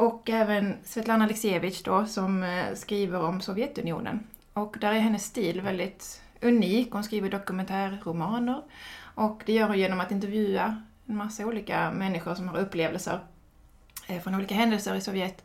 Och 0.00 0.30
även 0.30 0.76
Svetlana 0.84 1.24
Alexievich 1.24 1.82
då 1.82 2.06
som 2.06 2.42
eh, 2.42 2.74
skriver 2.74 3.22
om 3.22 3.40
Sovjetunionen. 3.40 4.26
Och 4.52 4.76
där 4.80 4.92
är 4.92 4.98
hennes 4.98 5.24
stil 5.24 5.60
väldigt 5.60 6.22
unik. 6.40 6.92
Hon 6.92 7.04
skriver 7.04 7.30
dokumentärromaner. 7.30 8.62
Och 9.14 9.42
det 9.46 9.52
gör 9.52 9.68
hon 9.68 9.78
genom 9.78 10.00
att 10.00 10.10
intervjua 10.10 10.82
en 11.06 11.16
massa 11.16 11.46
olika 11.46 11.90
människor 11.90 12.34
som 12.34 12.48
har 12.48 12.58
upplevelser 12.58 13.20
eh, 14.06 14.22
från 14.22 14.34
olika 14.34 14.54
händelser 14.54 14.94
i 14.94 15.00
Sovjet. 15.00 15.44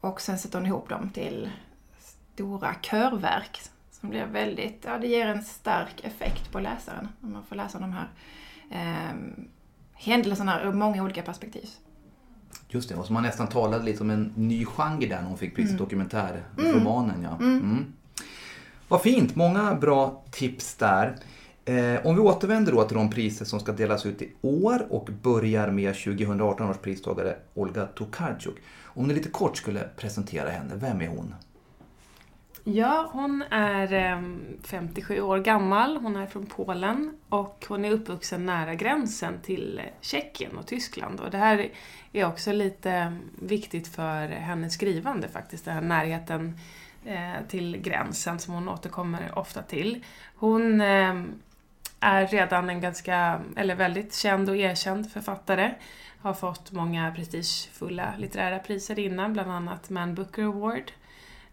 Och 0.00 0.20
sen 0.20 0.38
sätter 0.38 0.58
hon 0.58 0.66
ihop 0.66 0.88
dem 0.88 1.10
till 1.10 1.50
stora 1.98 2.74
körverk 2.82 3.60
som 3.90 4.10
blir 4.10 4.26
väldigt, 4.26 4.84
ja 4.84 4.98
det 4.98 5.06
ger 5.06 5.26
en 5.26 5.44
stark 5.44 6.04
effekt 6.04 6.52
på 6.52 6.60
läsaren 6.60 7.08
när 7.20 7.30
man 7.30 7.44
får 7.44 7.56
läsa 7.56 7.78
de 7.78 7.92
här 7.92 8.08
eh, 8.70 9.16
händelserna 9.94 10.62
ur 10.62 10.72
många 10.72 11.02
olika 11.02 11.22
perspektiv. 11.22 11.68
Just 12.68 12.88
det, 12.88 12.94
och 12.94 13.06
som 13.06 13.14
man 13.14 13.22
nästan 13.22 13.46
talade 13.46 13.84
lite 13.84 14.02
om 14.02 14.10
en 14.10 14.32
ny 14.36 14.64
genre 14.64 15.06
där 15.06 15.22
när 15.22 15.28
hon 15.28 15.38
fick 15.38 15.54
priset 15.54 15.70
mm. 15.70 15.82
dokumentärromanen. 15.82 17.22
Ja. 17.22 17.36
Mm. 17.44 17.58
Mm. 17.58 17.84
Vad 18.88 19.02
fint, 19.02 19.36
många 19.36 19.74
bra 19.74 20.24
tips 20.30 20.74
där. 20.74 21.16
Eh, 21.64 22.06
om 22.06 22.14
vi 22.14 22.20
återvänder 22.20 22.72
då 22.72 22.84
till 22.84 22.96
de 22.96 23.10
priser 23.10 23.44
som 23.44 23.60
ska 23.60 23.72
delas 23.72 24.06
ut 24.06 24.22
i 24.22 24.32
år 24.40 24.86
och 24.90 25.08
börjar 25.22 25.70
med 25.70 25.94
2018 25.94 26.70
års 26.70 26.76
pristagare 26.76 27.36
Olga 27.54 27.86
Tokarczuk. 27.86 28.56
Om 28.84 29.08
ni 29.08 29.14
lite 29.14 29.28
kort 29.28 29.56
skulle 29.56 29.80
presentera 29.96 30.50
henne, 30.50 30.74
vem 30.74 31.00
är 31.00 31.08
hon? 31.08 31.34
Ja, 32.68 33.08
hon 33.12 33.44
är 33.50 33.92
ehm, 33.92 34.58
57 34.62 35.20
år 35.20 35.38
gammal, 35.38 35.96
hon 35.96 36.16
är 36.16 36.26
från 36.26 36.46
Polen 36.46 37.16
och 37.28 37.64
hon 37.68 37.84
är 37.84 37.90
uppvuxen 37.90 38.46
nära 38.46 38.74
gränsen 38.74 39.40
till 39.42 39.82
Tjeckien 40.00 40.58
och 40.58 40.66
Tyskland. 40.66 41.20
Och 41.20 41.30
det 41.30 41.38
här 41.38 41.68
är 42.12 42.26
också 42.26 42.52
lite 42.52 42.90
ehm, 42.90 43.18
viktigt 43.42 43.88
för 43.88 44.28
hennes 44.28 44.74
skrivande 44.74 45.28
faktiskt, 45.28 45.64
den 45.64 45.74
här 45.74 45.80
närheten 45.80 46.58
eh, 47.04 47.46
till 47.48 47.76
gränsen 47.76 48.38
som 48.38 48.54
hon 48.54 48.68
återkommer 48.68 49.38
ofta 49.38 49.62
till. 49.62 50.04
Hon 50.36 50.80
ehm, 50.80 51.32
är 52.00 52.26
redan 52.26 52.70
en 52.70 52.80
ganska, 52.80 53.40
eller 53.56 53.74
väldigt 53.74 54.14
känd 54.14 54.48
och 54.48 54.56
erkänd 54.56 55.12
författare. 55.12 55.74
Har 56.20 56.34
fått 56.34 56.72
många 56.72 57.12
prestigefulla 57.16 58.14
litterära 58.18 58.58
priser 58.58 58.98
innan, 58.98 59.32
bland 59.32 59.50
annat 59.50 59.90
Man 59.90 60.14
Booker 60.14 60.42
Award 60.42 60.92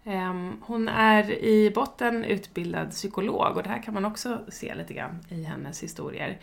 Ehm, 0.06 0.62
hon 0.62 0.88
är 0.88 1.32
i 1.32 1.72
botten 1.76 2.26
utbildad 2.26 2.92
psykolog 2.92 3.58
och 3.58 3.64
det 3.64 3.70
här 3.70 3.82
kan 3.82 3.94
man 3.94 4.06
också 4.06 4.42
se 4.48 4.76
lite 4.76 4.94
grann 4.94 5.26
i 5.30 5.44
hennes 5.44 5.84
historier. 5.84 6.38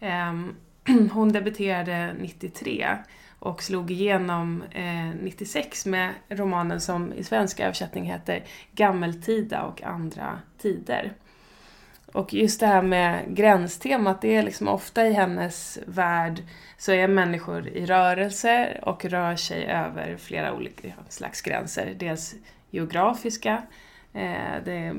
Ehm, 0.00 0.54
hon 1.12 1.32
debuterade 1.32 2.14
93 2.20 2.96
och 3.38 3.62
slog 3.62 3.90
igenom 3.90 4.62
eh, 4.70 5.14
96 5.22 5.86
med 5.86 6.14
romanen 6.28 6.80
som 6.80 7.12
i 7.12 7.24
svensk 7.24 7.60
översättning 7.60 8.04
heter 8.04 8.44
Gammeltida 8.72 9.62
och 9.62 9.82
andra 9.82 10.40
tider. 10.58 11.12
Och 12.12 12.34
just 12.34 12.60
det 12.60 12.66
här 12.66 12.82
med 12.82 13.36
gränstemat, 13.36 14.20
det 14.20 14.36
är 14.36 14.42
liksom 14.42 14.68
ofta 14.68 15.06
i 15.06 15.12
hennes 15.12 15.78
värld 15.86 16.42
så 16.78 16.92
är 16.92 17.08
människor 17.08 17.68
i 17.68 17.86
rörelse 17.86 18.80
och 18.82 19.04
rör 19.04 19.36
sig 19.36 19.64
över 19.64 20.16
flera 20.16 20.54
olika 20.54 20.92
slags 21.08 21.42
gränser. 21.42 21.94
Dels 21.98 22.34
geografiska, 22.76 23.62
eh, 24.12 24.62
det 24.64 24.94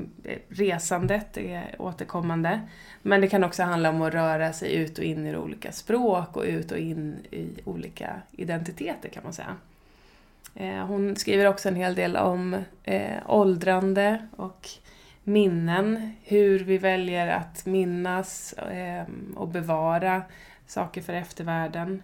resandet 0.48 1.36
är 1.36 1.74
återkommande. 1.78 2.60
Men 3.02 3.20
det 3.20 3.28
kan 3.28 3.44
också 3.44 3.62
handla 3.62 3.90
om 3.90 4.02
att 4.02 4.14
röra 4.14 4.52
sig 4.52 4.74
ut 4.74 4.98
och 4.98 5.04
in 5.04 5.26
i 5.26 5.36
olika 5.36 5.72
språk 5.72 6.36
och 6.36 6.44
ut 6.44 6.72
och 6.72 6.78
in 6.78 7.16
i 7.30 7.48
olika 7.64 8.10
identiteter 8.32 9.08
kan 9.08 9.22
man 9.22 9.32
säga. 9.32 9.56
Eh, 10.54 10.86
hon 10.86 11.16
skriver 11.16 11.46
också 11.46 11.68
en 11.68 11.76
hel 11.76 11.94
del 11.94 12.16
om 12.16 12.56
eh, 12.84 13.16
åldrande 13.26 14.26
och 14.36 14.68
minnen, 15.24 16.12
hur 16.24 16.58
vi 16.58 16.78
väljer 16.78 17.28
att 17.28 17.66
minnas 17.66 18.54
ehm, 18.70 19.34
och 19.36 19.48
bevara 19.48 20.22
saker 20.66 21.02
för 21.02 21.12
eftervärlden 21.12 22.02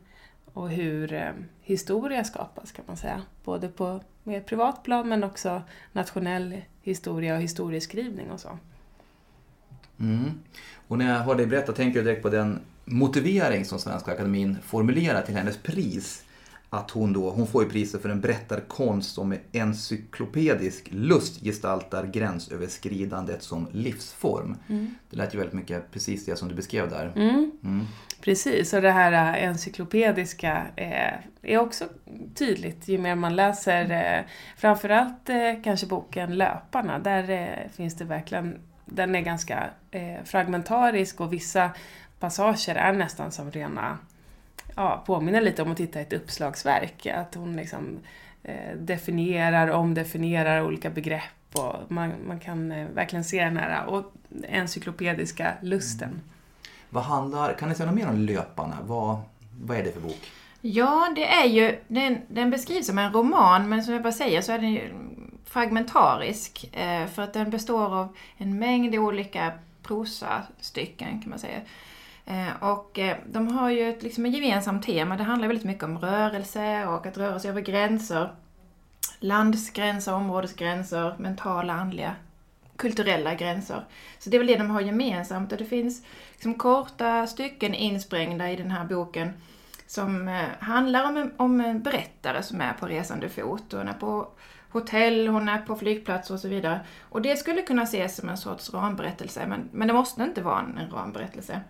och 0.54 0.70
hur 0.70 1.12
eh, 1.12 1.32
historia 1.62 2.24
skapas 2.24 2.72
kan 2.72 2.84
man 2.88 2.96
säga. 2.96 3.22
Både 3.44 3.68
på 3.68 4.00
mer 4.22 4.40
privat 4.40 4.82
plan 4.82 5.08
men 5.08 5.24
också 5.24 5.62
nationell 5.92 6.62
historia 6.82 7.34
och 7.34 7.42
historieskrivning 7.42 8.30
och 8.30 8.40
så. 8.40 8.58
Mm. 10.00 10.30
Och 10.88 10.98
när 10.98 11.12
jag 11.12 11.20
hör 11.20 11.34
dig 11.34 11.46
berätta 11.46 11.72
tänker 11.72 11.98
jag 11.98 12.06
direkt 12.06 12.22
på 12.22 12.30
den 12.30 12.60
motivering 12.84 13.64
som 13.64 13.78
Svenska 13.78 14.12
Akademin 14.12 14.56
formulerar 14.62 15.22
till 15.22 15.36
hennes 15.36 15.56
pris 15.56 16.24
att 16.70 16.90
hon 16.90 17.12
då, 17.12 17.30
hon 17.30 17.46
får 17.46 17.64
ju 17.64 17.70
priset 17.70 18.02
för 18.02 18.08
en 18.08 18.20
berättarkonst 18.20 19.14
som 19.14 19.28
med 19.28 19.40
encyklopedisk 19.52 20.88
lust 20.90 21.42
gestaltar 21.42 22.06
gränsöverskridandet 22.06 23.42
som 23.42 23.68
livsform. 23.72 24.56
Mm. 24.68 24.94
Det 25.10 25.16
lät 25.16 25.34
ju 25.34 25.38
väldigt 25.38 25.54
mycket 25.54 25.90
precis 25.90 26.24
det 26.24 26.36
som 26.36 26.48
du 26.48 26.54
beskrev 26.54 26.90
där. 26.90 27.12
Mm. 27.16 27.50
Mm. 27.64 27.86
Precis, 28.20 28.72
och 28.72 28.82
det 28.82 28.90
här 28.90 29.12
äh, 29.12 29.48
encyklopediska 29.48 30.66
är, 30.76 31.26
är 31.42 31.58
också 31.58 31.84
tydligt 32.34 32.88
ju 32.88 32.98
mer 32.98 33.14
man 33.14 33.36
läser, 33.36 33.90
äh, 33.90 34.24
framförallt 34.56 35.28
äh, 35.28 35.62
kanske 35.64 35.86
boken 35.86 36.36
Löparna, 36.36 36.98
där 36.98 37.68
finns 37.76 37.94
det 37.96 38.04
verkligen, 38.04 38.58
den 38.84 39.14
är 39.14 39.20
ganska 39.20 39.70
fragmentarisk 40.24 41.20
och 41.20 41.32
vissa 41.32 41.70
passager 42.18 42.74
är 42.74 42.92
nästan 42.92 43.32
som 43.32 43.50
rena 43.50 43.98
ja, 44.76 45.02
påminner 45.06 45.40
lite 45.40 45.62
om 45.62 45.70
att 45.70 45.76
titta 45.76 45.98
i 45.98 46.02
ett 46.02 46.12
uppslagsverk. 46.12 47.06
Att 47.06 47.34
hon 47.34 47.56
liksom 47.56 47.98
eh, 48.42 48.76
definierar, 48.76 49.68
omdefinierar 49.68 50.62
olika 50.62 50.90
begrepp 50.90 51.22
och 51.54 51.74
man, 51.88 52.12
man 52.26 52.40
kan 52.40 52.72
eh, 52.72 52.86
verkligen 52.88 53.24
se 53.24 53.44
den 53.44 53.56
här 53.56 53.86
och 53.86 54.12
encyklopediska 54.48 55.52
lusten. 55.62 56.08
Mm. 56.08 56.20
Vad 56.90 57.04
handlar, 57.04 57.54
kan 57.54 57.68
ni 57.68 57.74
säga 57.74 57.86
något 57.86 57.94
mer 57.94 58.08
om 58.08 58.16
Löparna? 58.16 58.78
Vad, 58.86 59.20
vad 59.60 59.76
är 59.76 59.84
det 59.84 59.92
för 59.92 60.00
bok? 60.00 60.30
Ja, 60.60 61.12
det 61.16 61.26
är 61.26 61.46
ju, 61.46 61.78
den, 61.88 62.18
den 62.28 62.50
beskrivs 62.50 62.86
som 62.86 62.98
en 62.98 63.12
roman, 63.12 63.68
men 63.68 63.84
som 63.84 63.94
jag 63.94 64.02
bara 64.02 64.12
säger 64.12 64.40
så 64.40 64.52
är 64.52 64.58
den 64.58 64.72
ju 64.72 64.94
fragmentarisk. 65.44 66.70
Eh, 66.72 67.06
för 67.06 67.22
att 67.22 67.32
den 67.32 67.50
består 67.50 67.94
av 67.94 68.16
en 68.36 68.58
mängd 68.58 68.94
olika 68.94 69.52
prosastycken 69.82 71.20
kan 71.20 71.30
man 71.30 71.38
säga. 71.38 71.60
Eh, 72.26 72.62
och 72.62 72.98
eh, 72.98 73.16
de 73.26 73.48
har 73.48 73.70
ju 73.70 73.90
ett 73.90 74.02
liksom, 74.02 74.26
gemensamt 74.26 74.82
tema. 74.82 75.16
Det 75.16 75.22
handlar 75.22 75.48
väldigt 75.48 75.66
mycket 75.66 75.84
om 75.84 75.98
rörelse 75.98 76.86
och 76.86 77.06
att 77.06 77.18
röra 77.18 77.38
sig 77.38 77.50
över 77.50 77.60
gränser. 77.60 78.34
Landsgränser, 79.18 80.14
områdesgränser, 80.14 81.14
mentala, 81.18 81.72
andliga, 81.72 82.14
kulturella 82.76 83.34
gränser. 83.34 83.84
Så 84.18 84.30
det 84.30 84.36
är 84.36 84.38
väl 84.38 84.46
det 84.46 84.56
de 84.56 84.70
har 84.70 84.80
gemensamt. 84.80 85.52
Och 85.52 85.58
det 85.58 85.64
finns 85.64 86.02
liksom 86.32 86.54
korta 86.54 87.26
stycken 87.26 87.74
insprängda 87.74 88.50
i 88.50 88.56
den 88.56 88.70
här 88.70 88.84
boken 88.84 89.32
som 89.86 90.28
eh, 90.28 90.48
handlar 90.58 91.04
om 91.04 91.16
en, 91.16 91.32
om 91.36 91.60
en 91.60 91.82
berättare 91.82 92.42
som 92.42 92.60
är 92.60 92.72
på 92.72 92.86
resande 92.86 93.28
fot. 93.28 93.72
Hon 93.72 93.88
är 93.88 93.92
på 93.92 94.28
hotell, 94.70 95.28
hon 95.28 95.48
är 95.48 95.58
på 95.58 95.76
flygplatser 95.76 96.34
och 96.34 96.40
så 96.40 96.48
vidare. 96.48 96.80
Och 97.00 97.22
det 97.22 97.36
skulle 97.36 97.62
kunna 97.62 97.82
ses 97.82 98.16
som 98.16 98.28
en 98.28 98.38
sorts 98.38 98.74
ramberättelse, 98.74 99.46
men, 99.46 99.68
men 99.72 99.88
det 99.88 99.94
måste 99.94 100.22
inte 100.22 100.42
vara 100.42 100.60
en 100.60 100.90
ramberättelse. 100.90 101.60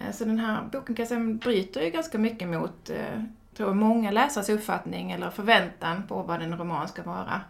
Eh, 0.00 0.12
så 0.12 0.24
den 0.24 0.38
här 0.38 0.62
boken 0.72 0.94
kan 0.94 1.38
bryter 1.38 1.82
ju 1.82 1.90
ganska 1.90 2.18
mycket 2.18 2.48
mot, 2.48 2.90
eh, 2.90 3.22
tror 3.56 3.74
många 3.74 4.10
läsares 4.10 4.48
uppfattning 4.48 5.10
eller 5.10 5.30
förväntan 5.30 6.02
på 6.08 6.22
vad 6.22 6.42
en 6.42 6.58
roman 6.58 6.88
ska 6.88 7.02
vara. 7.02 7.40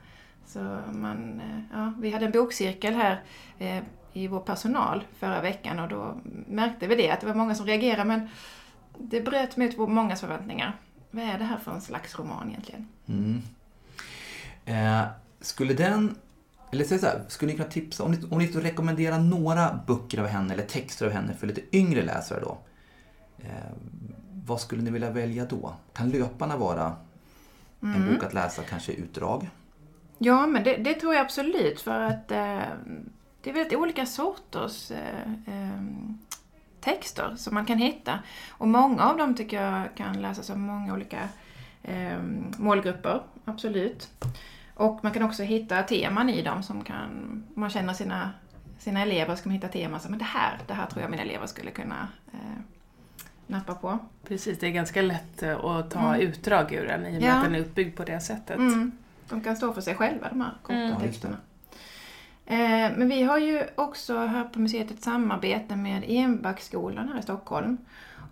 Så 0.46 0.78
man, 0.92 1.40
eh, 1.40 1.78
ja, 1.78 1.92
vi 1.98 2.10
hade 2.10 2.26
en 2.26 2.32
bokcirkel 2.32 2.94
här 2.94 3.22
i 4.12 4.28
vår 4.28 4.40
personal 4.40 5.04
förra 5.18 5.40
veckan 5.40 5.78
och 5.78 5.88
då 5.88 6.20
märkte 6.46 6.86
vi 6.86 6.94
det, 6.94 7.10
att 7.10 7.20
det 7.20 7.26
var 7.26 7.34
många 7.34 7.54
som 7.54 7.66
reagerade 7.66 8.04
men 8.04 8.28
det 8.98 9.20
bröt 9.20 9.56
mot 9.56 9.76
mångas 9.76 10.20
förväntningar. 10.20 10.76
Vad 11.10 11.24
är 11.24 11.38
det 11.38 11.44
här 11.44 11.58
för 11.58 11.72
en 11.72 11.80
slags 11.80 12.18
roman 12.18 12.48
egentligen? 12.48 12.88
Mm. 13.08 13.42
Eh, 14.64 15.06
skulle 15.40 15.74
den 15.74 16.16
eller 16.72 16.84
så 16.84 17.06
här, 17.06 17.24
skulle 17.28 17.52
ni 17.52 17.58
kunna 17.58 17.70
tipsa, 17.70 18.04
om 18.04 18.10
ni, 18.10 18.18
om 18.30 18.38
ni 18.38 18.46
rekommendera 18.46 19.18
några 19.18 19.80
böcker 19.86 20.20
av 20.20 20.26
henne 20.26 20.54
eller 20.54 20.66
texter 20.66 21.06
av 21.06 21.12
henne 21.12 21.34
för 21.34 21.46
lite 21.46 21.76
yngre 21.76 22.02
läsare 22.02 22.40
då. 22.40 22.58
Eh, 23.38 23.72
vad 24.46 24.60
skulle 24.60 24.82
ni 24.82 24.90
vilja 24.90 25.10
välja 25.10 25.44
då? 25.44 25.74
Kan 25.92 26.10
Löparna 26.10 26.56
vara 26.56 26.96
mm. 27.82 28.02
en 28.02 28.14
bok 28.14 28.24
att 28.24 28.34
läsa, 28.34 28.62
kanske 28.62 28.92
utdrag? 28.92 29.50
Ja, 30.18 30.46
men 30.46 30.64
det, 30.64 30.76
det 30.76 30.94
tror 30.94 31.14
jag 31.14 31.24
absolut 31.24 31.80
för 31.80 32.00
att 32.00 32.30
eh, 32.30 32.60
det 33.42 33.50
är 33.50 33.54
väldigt 33.54 33.78
olika 33.78 34.06
sorters 34.06 34.90
eh, 34.90 35.32
eh, 35.46 35.82
texter 36.80 37.34
som 37.36 37.54
man 37.54 37.66
kan 37.66 37.78
hitta. 37.78 38.18
Och 38.50 38.68
många 38.68 39.04
av 39.04 39.16
dem 39.16 39.34
tycker 39.34 39.62
jag 39.62 39.94
kan 39.96 40.22
läsas 40.22 40.50
av 40.50 40.58
många 40.58 40.94
olika 40.94 41.28
eh, 41.82 42.18
målgrupper, 42.58 43.22
absolut. 43.44 44.10
Och 44.78 44.98
man 45.02 45.12
kan 45.12 45.22
också 45.22 45.42
hitta 45.42 45.82
teman 45.82 46.28
i 46.28 46.42
dem 46.42 46.62
som 46.62 46.84
kan, 46.84 47.10
om 47.54 47.60
man 47.60 47.70
känner 47.70 47.92
sina, 47.92 48.30
sina 48.78 49.02
elever 49.02 49.36
så 49.36 49.42
kan 49.42 49.50
man 49.52 49.54
hitta 49.54 49.68
teman 49.68 50.00
som, 50.00 50.10
men 50.10 50.18
det 50.18 50.24
här, 50.24 50.58
det 50.66 50.74
här 50.74 50.86
tror 50.86 51.02
jag 51.02 51.10
mina 51.10 51.22
elever 51.22 51.46
skulle 51.46 51.70
kunna 51.70 52.08
eh, 52.32 52.62
nappa 53.46 53.74
på. 53.74 53.98
Precis, 54.24 54.58
det 54.58 54.66
är 54.66 54.70
ganska 54.70 55.02
lätt 55.02 55.42
eh, 55.42 55.64
att 55.64 55.90
ta 55.90 56.14
mm. 56.14 56.20
utdrag 56.20 56.72
ur 56.72 56.86
den 56.86 57.06
i 57.06 57.08
och 57.08 57.22
med 57.22 57.30
ja. 57.30 57.34
att 57.34 57.44
den 57.44 57.54
är 57.54 57.60
uppbyggd 57.60 57.96
på 57.96 58.04
det 58.04 58.20
sättet. 58.20 58.56
Mm. 58.56 58.92
De 59.28 59.40
kan 59.40 59.56
stå 59.56 59.72
för 59.72 59.80
sig 59.80 59.94
själva 59.94 60.28
de 60.28 60.40
här 60.40 60.52
korta 60.62 60.78
mm. 60.78 61.00
texterna. 61.00 61.36
Eh, 62.46 62.96
men 62.96 63.08
vi 63.08 63.22
har 63.22 63.38
ju 63.38 63.64
också 63.74 64.18
här 64.18 64.44
på 64.44 64.60
museet 64.60 64.90
ett 64.90 65.02
samarbete 65.02 65.76
med 65.76 66.04
Enbackskolan 66.06 67.08
här 67.08 67.18
i 67.18 67.22
Stockholm. 67.22 67.76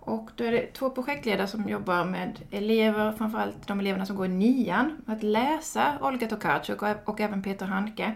Och 0.07 0.31
då 0.37 0.45
är 0.45 0.53
det 0.53 0.73
två 0.73 0.91
projektledare 0.91 1.47
som 1.47 1.69
jobbar 1.69 2.05
med 2.05 2.39
elever, 2.51 3.13
framförallt 3.13 3.67
de 3.67 3.81
eleverna 3.81 4.07
som 4.07 4.17
går 4.17 4.27
i 4.27 4.29
nian, 4.29 5.03
att 5.07 5.23
läsa 5.23 5.99
Olga 6.01 6.27
Tokarczuk 6.27 6.83
och 7.05 7.21
även 7.21 7.43
Peter 7.43 7.67
Handke. 7.67 8.15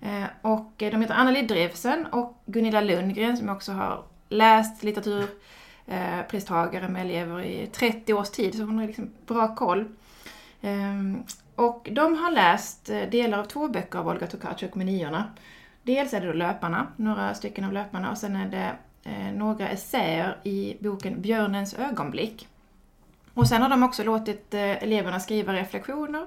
Eh, 0.00 0.24
och 0.42 0.82
eh, 0.82 0.90
de 0.90 1.00
heter 1.00 1.14
Anneli 1.14 1.42
Drevsen 1.42 2.06
och 2.06 2.42
Gunilla 2.46 2.80
Lundgren 2.80 3.36
som 3.36 3.48
också 3.48 3.72
har 3.72 4.04
läst 4.28 4.82
litteraturpristagare 4.82 6.84
eh, 6.84 6.90
med 6.90 7.06
elever 7.06 7.40
i 7.40 7.66
30 7.66 8.14
års 8.14 8.30
tid, 8.30 8.54
så 8.54 8.62
hon 8.62 8.78
har 8.78 8.86
liksom 8.86 9.10
bra 9.26 9.54
koll. 9.54 9.84
Och 11.54 11.88
de 11.92 12.14
har 12.14 12.30
läst 12.30 12.86
delar 12.86 13.38
av 13.38 13.44
två 13.44 13.68
böcker 13.68 13.98
av 13.98 14.08
Olga 14.08 14.26
Tokarczuk 14.26 14.74
med 14.74 14.86
niorna. 14.86 15.24
Dels 15.82 16.14
är 16.14 16.20
det 16.20 16.26
då 16.26 16.32
Löparna, 16.32 16.86
några 16.96 17.34
stycken 17.34 17.64
av 17.64 17.72
Löparna, 17.72 18.10
och 18.10 18.18
sen 18.18 18.36
är 18.36 18.48
det 18.48 18.72
Eh, 19.08 19.32
några 19.32 19.68
essäer 19.68 20.36
i 20.44 20.76
boken 20.80 21.20
Björnens 21.20 21.74
ögonblick. 21.74 22.48
Och 23.34 23.48
sen 23.48 23.62
har 23.62 23.68
de 23.68 23.82
också 23.82 24.04
låtit 24.04 24.54
eh, 24.54 24.82
eleverna 24.82 25.20
skriva 25.20 25.52
reflektioner 25.52 26.26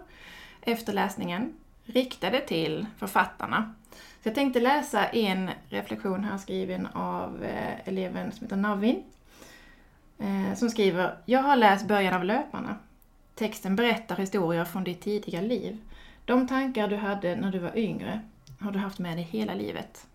efter 0.61 0.93
läsningen, 0.93 1.53
riktade 1.83 2.39
till 2.39 2.85
författarna. 2.97 3.73
Så 3.91 4.29
jag 4.29 4.35
tänkte 4.35 4.59
läsa 4.59 5.05
en 5.05 5.49
reflektion 5.69 6.23
här 6.23 6.37
skriven 6.37 6.87
av 6.93 7.43
eh, 7.43 7.87
eleven 7.87 8.31
som 8.31 8.45
heter 8.45 8.55
Navin. 8.55 9.03
Som 10.55 10.69
skriver 10.69 11.17
Jag 11.25 11.43
har 11.43 11.55
läst 11.55 11.87
början 11.87 12.13
av 12.13 12.23
Löparna. 12.23 12.75
Texten 13.35 13.75
berättar 13.75 14.15
historier 14.15 14.65
från 14.65 14.83
ditt 14.83 15.01
tidiga 15.01 15.41
liv. 15.41 15.77
De 16.25 16.47
tankar 16.47 16.87
du 16.87 16.95
hade 16.95 17.35
när 17.35 17.51
du 17.51 17.59
var 17.59 17.77
yngre 17.77 18.21
har 18.59 18.71
du 18.71 18.79
haft 18.79 18.99
med 18.99 19.17
dig 19.17 19.27
hela 19.31 19.53
livet. 19.53 20.07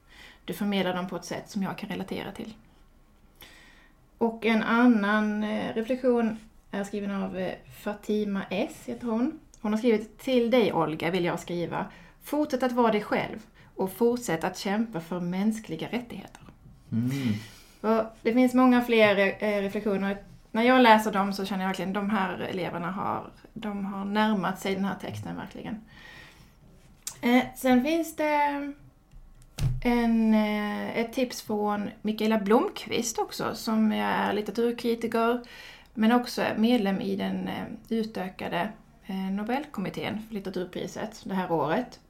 Du 0.46 0.54
förmedlar 0.54 0.94
dem 0.94 1.08
på 1.08 1.16
ett 1.16 1.24
sätt 1.24 1.50
som 1.50 1.62
jag 1.62 1.78
kan 1.78 1.88
relatera 1.88 2.32
till. 2.32 2.54
Och 4.18 4.46
en 4.46 4.62
annan 4.62 5.44
eh, 5.44 5.74
reflektion 5.74 6.38
är 6.70 6.84
skriven 6.84 7.22
av 7.22 7.38
eh, 7.38 7.54
Fatima 7.82 8.42
S, 8.50 8.82
heter 8.84 9.06
hon. 9.06 9.40
Hon 9.60 9.72
har 9.72 9.78
skrivit 9.78 10.18
Till 10.18 10.50
dig 10.50 10.72
Olga 10.72 11.10
vill 11.10 11.24
jag 11.24 11.40
skriva. 11.40 11.86
Fortsätt 12.22 12.62
att 12.62 12.72
vara 12.72 12.92
dig 12.92 13.02
själv 13.02 13.38
och 13.76 13.92
fortsätt 13.92 14.44
att 14.44 14.58
kämpa 14.58 15.00
för 15.00 15.20
mänskliga 15.20 15.88
rättigheter. 15.88 16.40
Mm. 16.92 17.10
Och 17.80 18.04
det 18.22 18.32
finns 18.32 18.54
många 18.54 18.82
fler 18.82 19.36
eh, 19.44 19.62
reflektioner. 19.62 20.16
när 20.52 20.62
jag 20.62 20.82
läser 20.82 21.12
dem 21.12 21.32
så 21.32 21.44
känner 21.44 21.62
jag 21.62 21.68
verkligen 21.68 21.90
att 21.90 21.94
de 21.94 22.10
här 22.10 22.38
eleverna 22.38 22.90
har, 22.90 23.30
de 23.52 23.84
har 23.84 24.04
närmat 24.04 24.60
sig 24.60 24.74
den 24.74 24.84
här 24.84 24.96
texten 25.00 25.36
verkligen. 25.36 25.80
Sen 27.56 27.84
finns 27.84 28.16
det 28.16 28.72
en, 29.80 30.34
eh, 30.34 30.98
ett 30.98 31.12
tips 31.12 31.42
från 31.42 31.90
Mikaela 32.02 32.38
Blomqvist 32.38 33.18
också 33.18 33.54
som 33.54 33.92
är 33.92 34.32
litteraturkritiker 34.32 35.40
men 35.94 36.12
också 36.12 36.44
medlem 36.56 37.00
i 37.00 37.16
den 37.16 37.48
eh, 37.48 37.64
utökade 37.88 38.68
eh, 39.06 39.16
Nobelkommittén 39.16 40.22
för 40.26 40.34
litteraturpriset 40.34 41.22
det 41.24 41.34
här 41.34 41.52
året. 41.52 42.00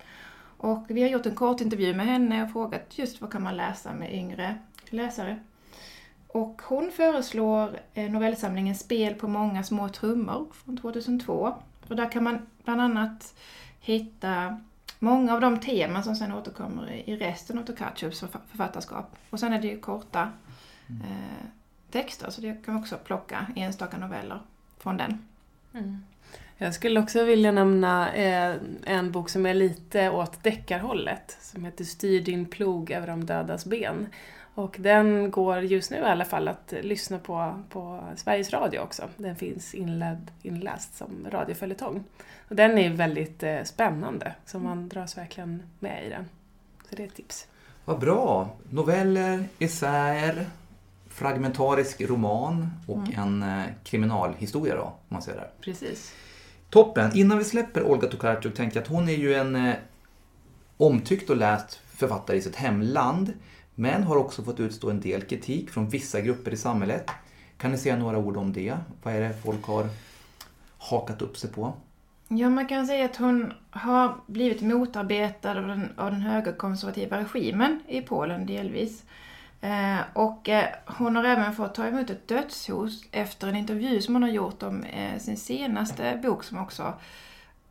Och 0.58 0.84
vi 0.88 1.02
har 1.02 1.08
gjort 1.08 1.26
en 1.26 1.34
kort 1.34 1.60
intervju 1.60 1.94
med 1.94 2.06
henne 2.06 2.44
och 2.44 2.52
frågat 2.52 2.98
just 2.98 3.20
vad 3.20 3.32
kan 3.32 3.42
man 3.42 3.56
läsa 3.56 3.94
med 3.94 4.14
yngre 4.14 4.54
läsare. 4.90 5.38
Och 6.28 6.62
hon 6.64 6.90
föreslår 6.90 7.80
novellsamlingen 7.94 8.74
Spel 8.74 9.14
på 9.14 9.28
många 9.28 9.62
små 9.62 9.88
trummor 9.88 10.46
från 10.52 10.76
2002. 10.76 11.54
Och 11.88 11.96
där 11.96 12.10
kan 12.12 12.24
man 12.24 12.46
bland 12.64 12.80
annat 12.80 13.34
hitta 13.80 14.60
många 14.98 15.34
av 15.34 15.40
de 15.40 15.60
teman 15.60 16.04
som 16.04 16.16
sen 16.16 16.32
återkommer 16.32 17.02
i 17.06 17.16
resten 17.16 17.58
av 17.58 17.62
Tokarczuvs 17.62 18.24
författarskap. 18.50 19.16
Och 19.30 19.40
sen 19.40 19.52
är 19.52 19.60
det 19.60 19.68
ju 19.68 19.80
korta 19.80 20.32
eh, 20.88 21.46
texter, 21.90 22.30
så 22.30 22.40
det 22.40 22.64
kan 22.64 22.74
man 22.74 22.82
också 22.82 22.96
plocka 22.96 23.46
enstaka 23.56 23.98
noveller 23.98 24.40
från 24.78 24.96
den. 24.96 25.18
Mm. 25.74 26.04
Jag 26.58 26.74
skulle 26.74 27.00
också 27.00 27.24
vilja 27.24 27.52
nämna 27.52 28.14
eh, 28.14 28.56
en 28.84 29.12
bok 29.12 29.28
som 29.28 29.46
är 29.46 29.54
lite 29.54 30.10
åt 30.10 30.42
deckarhållet, 30.42 31.38
som 31.40 31.64
heter 31.64 31.84
Styr 31.84 32.20
din 32.20 32.46
plog 32.46 32.90
över 32.90 33.06
de 33.06 33.26
dödas 33.26 33.64
ben. 33.64 34.06
Och 34.56 34.76
den 34.80 35.30
går 35.30 35.60
just 35.60 35.90
nu 35.90 35.96
i 35.96 36.00
alla 36.00 36.24
fall 36.24 36.48
att 36.48 36.74
lyssna 36.82 37.18
på 37.18 37.62
på 37.70 38.00
Sveriges 38.16 38.52
Radio 38.52 38.78
också. 38.78 39.08
Den 39.16 39.36
finns 39.36 39.74
inled, 39.74 40.30
inläst 40.42 40.96
som 40.96 41.26
radioföljetong. 41.30 42.04
Och 42.48 42.56
den 42.56 42.78
är 42.78 42.90
väldigt 42.90 43.42
eh, 43.42 43.62
spännande, 43.62 44.34
så 44.46 44.58
man 44.58 44.88
dras 44.88 45.18
verkligen 45.18 45.62
med 45.78 46.06
i 46.06 46.08
den. 46.08 46.24
Så 46.90 46.96
det 46.96 47.02
är 47.02 47.06
ett 47.06 47.14
tips. 47.14 47.46
Vad 47.84 48.00
bra! 48.00 48.50
Noveller, 48.70 49.44
essäer, 49.58 50.46
fragmentarisk 51.10 52.00
roman 52.00 52.70
och 52.86 52.96
mm. 52.96 53.42
en 53.42 53.42
eh, 53.42 53.64
kriminalhistoria 53.84 54.76
då, 54.76 54.82
om 54.82 54.92
man 55.08 55.22
säger 55.22 55.38
det. 55.38 55.50
Precis. 55.60 56.14
Toppen! 56.70 57.16
Innan 57.16 57.38
vi 57.38 57.44
släpper 57.44 57.82
Olga 57.82 58.08
Tokarczuk 58.08 58.54
tänkte 58.54 58.78
jag 58.78 58.82
att 58.82 58.90
hon 58.90 59.08
är 59.08 59.16
ju 59.16 59.34
en 59.34 59.56
eh, 59.56 59.74
omtyckt 60.76 61.30
och 61.30 61.36
läst 61.36 61.80
författare 61.96 62.36
i 62.36 62.42
sitt 62.42 62.56
hemland 62.56 63.32
men 63.78 64.02
har 64.02 64.16
också 64.16 64.42
fått 64.42 64.60
utstå 64.60 64.90
en 64.90 65.00
del 65.00 65.22
kritik 65.22 65.70
från 65.70 65.88
vissa 65.88 66.20
grupper 66.20 66.54
i 66.54 66.56
samhället. 66.56 67.10
Kan 67.58 67.70
ni 67.70 67.78
säga 67.78 67.96
några 67.96 68.18
ord 68.18 68.36
om 68.36 68.52
det? 68.52 68.76
Vad 69.02 69.14
är 69.14 69.20
det 69.20 69.34
folk 69.44 69.64
har 69.64 69.88
hakat 70.78 71.22
upp 71.22 71.36
sig 71.36 71.52
på? 71.52 71.72
Ja, 72.28 72.48
man 72.48 72.66
kan 72.66 72.86
säga 72.86 73.04
att 73.04 73.16
hon 73.16 73.52
har 73.70 74.14
blivit 74.26 74.60
motarbetad 74.60 75.50
av 75.50 75.66
den, 75.66 75.92
av 75.96 76.10
den 76.10 76.20
högerkonservativa 76.20 77.20
regimen 77.20 77.80
i 77.88 78.00
Polen 78.00 78.46
delvis. 78.46 79.04
Eh, 79.60 79.98
och 80.12 80.48
eh, 80.48 80.68
hon 80.86 81.16
har 81.16 81.24
även 81.24 81.52
fått 81.52 81.74
ta 81.74 81.86
emot 81.86 82.10
ett 82.10 82.28
dödshot 82.28 82.92
efter 83.12 83.48
en 83.48 83.56
intervju 83.56 84.00
som 84.00 84.14
hon 84.14 84.22
har 84.22 84.30
gjort 84.30 84.62
om 84.62 84.82
eh, 84.82 85.18
sin 85.18 85.36
senaste 85.36 86.20
bok 86.22 86.44
som 86.44 86.58
också 86.58 86.94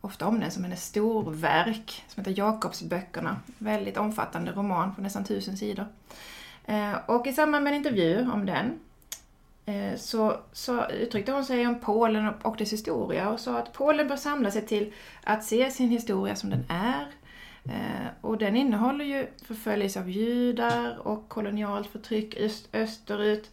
ofta 0.05 0.27
om 0.27 0.39
den 0.39 0.51
som 0.51 0.63
hennes 0.63 0.85
storverk, 0.85 2.03
som 2.07 2.21
heter 2.23 2.37
Jakobsböckerna. 2.37 3.39
Väldigt 3.57 3.97
omfattande 3.97 4.51
roman 4.51 4.95
på 4.95 5.01
nästan 5.01 5.23
tusen 5.23 5.57
sidor. 5.57 5.85
Eh, 6.65 6.93
och 7.05 7.27
i 7.27 7.33
samband 7.33 7.63
med 7.63 7.71
en 7.71 7.77
intervju 7.77 8.31
om 8.31 8.45
den 8.45 8.79
eh, 9.65 9.97
så, 9.97 10.37
så 10.51 10.89
uttryckte 10.89 11.31
hon 11.31 11.45
sig 11.45 11.67
om 11.67 11.79
Polen 11.79 12.33
och 12.41 12.57
dess 12.57 12.73
historia 12.73 13.29
och 13.29 13.39
sa 13.39 13.57
att 13.57 13.73
Polen 13.73 14.07
bör 14.07 14.15
samla 14.15 14.51
sig 14.51 14.61
till 14.65 14.93
att 15.23 15.43
se 15.43 15.71
sin 15.71 15.89
historia 15.89 16.35
som 16.35 16.49
den 16.49 16.65
är. 16.69 17.07
Eh, 17.65 18.07
och 18.21 18.37
den 18.37 18.55
innehåller 18.55 19.05
ju 19.05 19.27
förföljelse 19.45 19.99
av 19.99 20.09
judar 20.09 21.07
och 21.07 21.29
kolonialt 21.29 21.87
förtryck 21.87 22.35
öst, 22.35 22.67
österut 22.73 23.51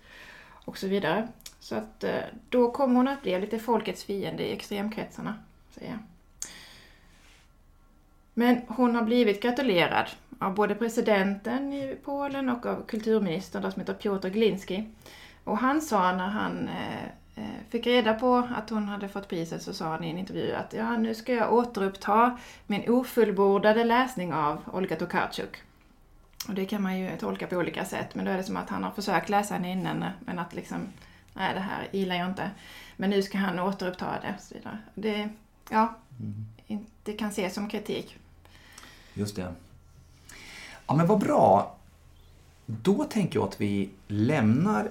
och 0.65 0.79
så 0.79 0.87
vidare. 0.87 1.29
Så 1.61 1.75
att 1.75 2.05
då 2.49 2.71
kommer 2.71 2.95
hon 2.95 3.09
att 3.09 3.23
bli 3.23 3.41
lite 3.41 3.59
folkets 3.59 4.05
fiende 4.05 4.43
i 4.43 4.53
extremkretsarna, 4.53 5.35
säger 5.71 5.91
jag. 5.91 5.99
Men 8.35 8.61
hon 8.69 8.95
har 8.95 9.03
blivit 9.03 9.43
gratulerad 9.43 10.07
av 10.39 10.55
både 10.55 10.75
presidenten 10.75 11.73
i 11.73 11.97
Polen 12.05 12.49
och 12.49 12.67
av 12.67 12.87
kulturministern 12.87 13.73
som 13.73 13.81
heter 13.81 13.95
Piotr 13.95 14.29
Glinski. 14.29 14.85
Och 15.45 15.59
han 15.59 15.81
sa 15.81 16.13
när 16.13 16.29
han 16.29 16.69
eh, 16.69 17.05
eh, 17.35 17.61
fick 17.71 17.87
reda 17.87 18.15
på 18.15 18.49
att 18.57 18.71
hon 18.71 18.89
hade 18.89 19.09
fått 19.09 19.29
priset 19.29 19.63
så 19.63 19.75
sa 19.75 19.89
han 19.89 20.05
i 20.05 20.11
en 20.11 20.19
intervju 20.19 20.53
att 20.53 20.73
ja, 20.73 20.97
nu 20.97 21.15
ska 21.15 21.35
jag 21.35 21.53
återuppta 21.53 22.39
min 22.67 22.91
ofullbordade 22.91 23.85
läsning 23.85 24.35
av 24.35 24.59
Olga 24.73 24.97
Tokarczuk. 24.97 25.63
Och 26.49 26.55
det 26.55 26.65
kan 26.65 26.83
man 26.83 26.99
ju 26.99 27.17
tolka 27.17 27.47
på 27.47 27.57
olika 27.57 27.85
sätt, 27.85 28.15
men 28.15 28.25
då 28.25 28.31
är 28.31 28.37
det 28.37 28.45
som 28.45 28.57
att 28.57 28.71
han 28.71 28.85
har 28.85 28.91
försökt 28.91 29.29
läsa 29.29 29.55
henne 29.55 29.73
innan, 29.73 30.05
men 30.21 30.39
att 30.39 30.55
liksom, 30.55 30.79
nej 31.35 31.55
det 31.55 31.61
här 31.61 31.89
gillar 31.91 32.17
jag 32.17 32.29
inte. 32.29 32.51
Men 32.97 33.11
nu 33.11 33.23
ska 33.23 33.39
han 33.39 33.59
återuppta 33.59 34.07
det. 34.23 34.35
Och 34.37 34.43
så 34.43 34.55
vidare. 34.55 34.79
Det, 34.95 35.29
ja, 35.71 35.95
mm. 36.69 36.87
det 37.03 37.13
kan 37.13 37.29
ses 37.29 37.55
som 37.55 37.69
kritik. 37.69 38.19
Just 39.15 39.37
det. 39.37 39.55
Ja, 40.87 40.95
men 40.95 41.07
vad 41.07 41.19
bra. 41.19 41.77
Då 42.67 43.05
tänker 43.05 43.39
jag 43.39 43.49
att 43.49 43.61
vi 43.61 43.91
lämnar 44.09 44.91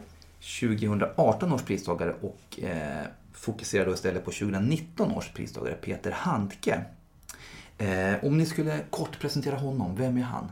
2018 0.60 1.54
års 1.54 1.62
pristagare 1.62 2.16
och 2.22 2.60
eh, 2.64 3.06
fokuserar 3.34 3.86
då 3.86 3.94
istället 3.94 4.26
på 4.26 4.32
2019 4.32 5.12
års 5.12 5.30
pristagare 5.30 5.74
Peter 5.74 6.12
Handke. 6.12 6.82
Eh, 7.78 8.26
om 8.26 8.38
ni 8.38 8.46
skulle 8.46 8.80
kort 8.90 9.20
presentera 9.20 9.56
honom, 9.56 9.96
vem 9.96 10.18
är 10.18 10.22
han? 10.22 10.52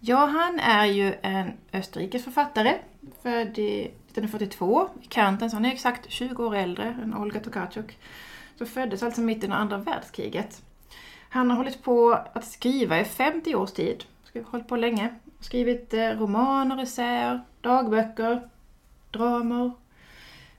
Ja, 0.00 0.26
han 0.26 0.60
är 0.60 0.86
ju 0.86 1.14
en 1.22 1.52
österrikisk 1.72 2.24
författare, 2.24 2.78
född 3.22 3.50
1942 3.50 4.88
i 5.02 5.06
kanten, 5.06 5.50
så 5.50 5.56
han 5.56 5.64
är 5.64 5.72
exakt 5.72 6.10
20 6.10 6.44
år 6.44 6.54
äldre 6.56 6.96
än 7.02 7.14
Olga 7.14 7.40
Tokarczuk. 7.40 7.98
Så 8.58 8.66
föddes 8.66 9.02
alltså 9.02 9.20
mitt 9.20 9.44
i 9.44 9.46
andra 9.46 9.78
världskriget. 9.78 10.62
Han 11.32 11.50
har 11.50 11.56
hållit 11.56 11.82
på 11.82 12.12
att 12.32 12.44
skriva 12.44 13.00
i 13.00 13.04
50 13.04 13.54
års 13.54 13.72
tid. 13.72 14.04
Hållit 14.44 14.68
på 14.68 14.76
länge. 14.76 15.14
Skrivit 15.40 15.94
eh, 15.94 16.08
romaner, 16.08 16.82
essäer, 16.82 17.40
dagböcker, 17.60 18.48
dramer, 19.10 19.72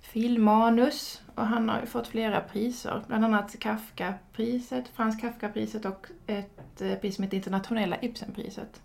filmmanus. 0.02 1.22
Och 1.36 1.46
han 1.46 1.70
har 1.70 1.86
fått 1.86 2.08
flera 2.08 2.42
priser. 2.42 3.04
Bland 3.08 3.26
annat 3.26 3.60
Kafka-priset, 3.60 4.88
Frans 4.88 5.22
Kafka-priset 5.22 5.86
och 5.86 6.08
ett 6.28 6.82
eh, 6.82 6.96
pris 6.96 7.16
som 7.16 7.24
heter 7.24 7.38
Internationella 7.38 7.98
Ibsen-priset. 8.02 8.82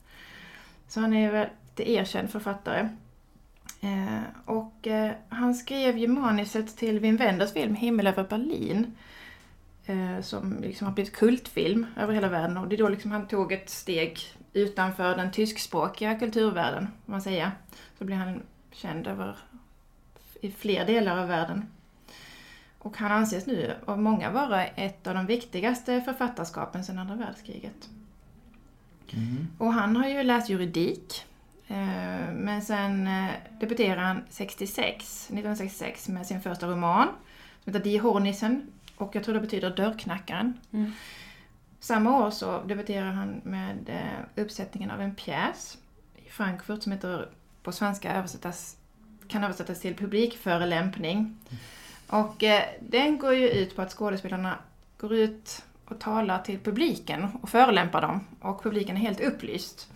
Så 0.89 1.01
han 1.01 1.13
är 1.13 1.33
väl 1.33 1.49
lite 1.69 1.91
erkänd 1.91 2.31
författare. 2.31 2.89
Eh, 3.81 4.23
och 4.45 4.87
eh, 4.87 5.13
han 5.29 5.55
skrev 5.55 5.99
ju 5.99 6.09
manuset 6.09 6.77
till 6.77 7.01
Wim 7.01 7.17
Wenders 7.17 7.53
film 7.53 7.75
Himmel 7.75 8.07
över 8.07 8.25
Berlin 8.25 8.97
som 10.23 10.59
liksom 10.61 10.87
har 10.87 10.95
blivit 10.95 11.17
kultfilm 11.17 11.87
över 11.97 12.15
hela 12.15 12.29
världen 12.29 12.57
och 12.57 12.69
det 12.69 12.77
är 12.77 12.79
då 12.79 12.89
liksom 12.89 13.11
han 13.11 13.29
tog 13.29 13.53
ett 13.53 13.71
steg 13.71 14.19
utanför 14.53 15.17
den 15.17 15.33
tyskspråkiga 15.33 16.19
kulturvärlden, 16.19 16.83
om 16.83 17.13
man 17.13 17.23
säger. 17.23 17.51
Så 17.99 18.05
blev 18.05 18.19
han 18.19 18.43
känd 18.73 19.07
över 19.07 19.37
i 20.41 20.51
fler 20.51 20.87
delar 20.87 21.19
av 21.19 21.29
världen. 21.29 21.69
Och 22.79 22.97
han 22.97 23.13
anses 23.13 23.47
nu 23.47 23.75
av 23.85 23.99
många 23.99 24.31
vara 24.31 24.67
ett 24.67 25.07
av 25.07 25.15
de 25.15 25.27
viktigaste 25.27 26.01
författarskapen 26.01 26.85
sedan 26.85 26.99
andra 26.99 27.15
världskriget. 27.15 27.89
Mm. 29.13 29.47
Och 29.59 29.73
han 29.73 29.97
har 29.97 30.09
ju 30.09 30.23
läst 30.23 30.49
juridik. 30.49 31.25
Eh, 31.69 32.33
men 32.35 32.63
sen 32.63 33.07
eh, 33.07 33.31
debuterade 33.61 34.01
han 34.01 34.23
66, 34.31 35.25
1966 35.25 36.09
med 36.09 36.27
sin 36.27 36.41
första 36.41 36.67
roman 36.67 37.09
som 37.65 37.73
heter 37.73 37.91
Die 37.91 37.99
Hornissen 37.99 38.73
och 38.97 39.17
jag 39.17 39.25
tror 39.25 39.35
det 39.35 39.41
betyder 39.41 39.71
dörrknackaren. 39.71 40.61
Mm. 40.73 40.93
Samma 41.81 42.27
år 42.27 42.31
så 42.31 42.63
debuterar 42.63 43.11
han 43.11 43.41
med 43.45 43.89
eh, 43.89 44.43
uppsättningen 44.43 44.91
av 44.91 45.01
en 45.01 45.15
pjäs 45.15 45.79
i 46.17 46.31
Frankfurt 46.31 46.83
som 46.83 46.93
heter, 46.93 47.29
på 47.63 47.73
svenska 47.73 48.15
översättas, 48.15 48.77
kan 49.29 49.45
översättas 49.45 49.81
till 49.81 49.97
publikförelämpning. 49.97 51.19
Mm. 51.19 51.37
Och 52.07 52.43
eh, 52.43 52.63
den 52.81 53.19
går 53.19 53.35
ju 53.35 53.49
ut 53.49 53.77
på 53.77 53.83
att 53.83 53.93
skådespelarna 53.93 54.59
går 54.99 55.15
ut 55.15 55.65
och 55.85 56.01
talar 56.01 56.39
till 56.39 56.59
publiken 56.59 57.29
och 57.43 57.49
förelämpar 57.49 58.03
dem. 58.03 58.21
Och 58.41 58.63
publiken 58.63 58.97
är 58.97 59.01
helt 59.01 59.21
upplyst. 59.21 59.93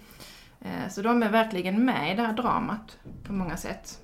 Eh, 0.60 0.88
så 0.90 1.02
de 1.02 1.22
är 1.22 1.28
verkligen 1.28 1.84
med 1.84 2.12
i 2.12 2.16
det 2.16 2.22
här 2.22 2.32
dramat 2.32 2.98
på 3.24 3.32
många 3.32 3.56
sätt. 3.56 4.00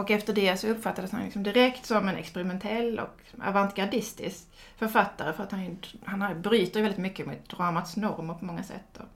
Och 0.00 0.10
efter 0.10 0.32
det 0.32 0.56
så 0.56 0.68
uppfattades 0.68 1.12
han 1.12 1.24
liksom 1.24 1.42
direkt 1.42 1.86
som 1.86 2.08
en 2.08 2.16
experimentell 2.16 2.98
och 2.98 3.20
avantgardistisk 3.42 4.46
författare 4.76 5.32
för 5.32 5.42
att 5.42 5.52
han, 5.52 5.78
han 6.04 6.42
bryter 6.42 6.82
väldigt 6.82 7.00
mycket 7.00 7.26
mot 7.26 7.48
dramats 7.48 7.96
normer 7.96 8.34
på 8.34 8.44
många 8.44 8.62
sätt. 8.62 8.96
Och 8.96 9.06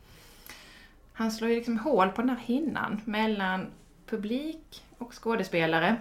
han 1.13 1.33
slår 1.33 1.51
ju 1.51 1.57
liksom 1.57 1.79
hål 1.79 2.09
på 2.09 2.21
den 2.21 2.31
här 2.31 2.37
hinnan 2.37 3.01
mellan 3.05 3.67
publik 4.07 4.85
och 4.99 5.23
skådespelare. 5.23 5.97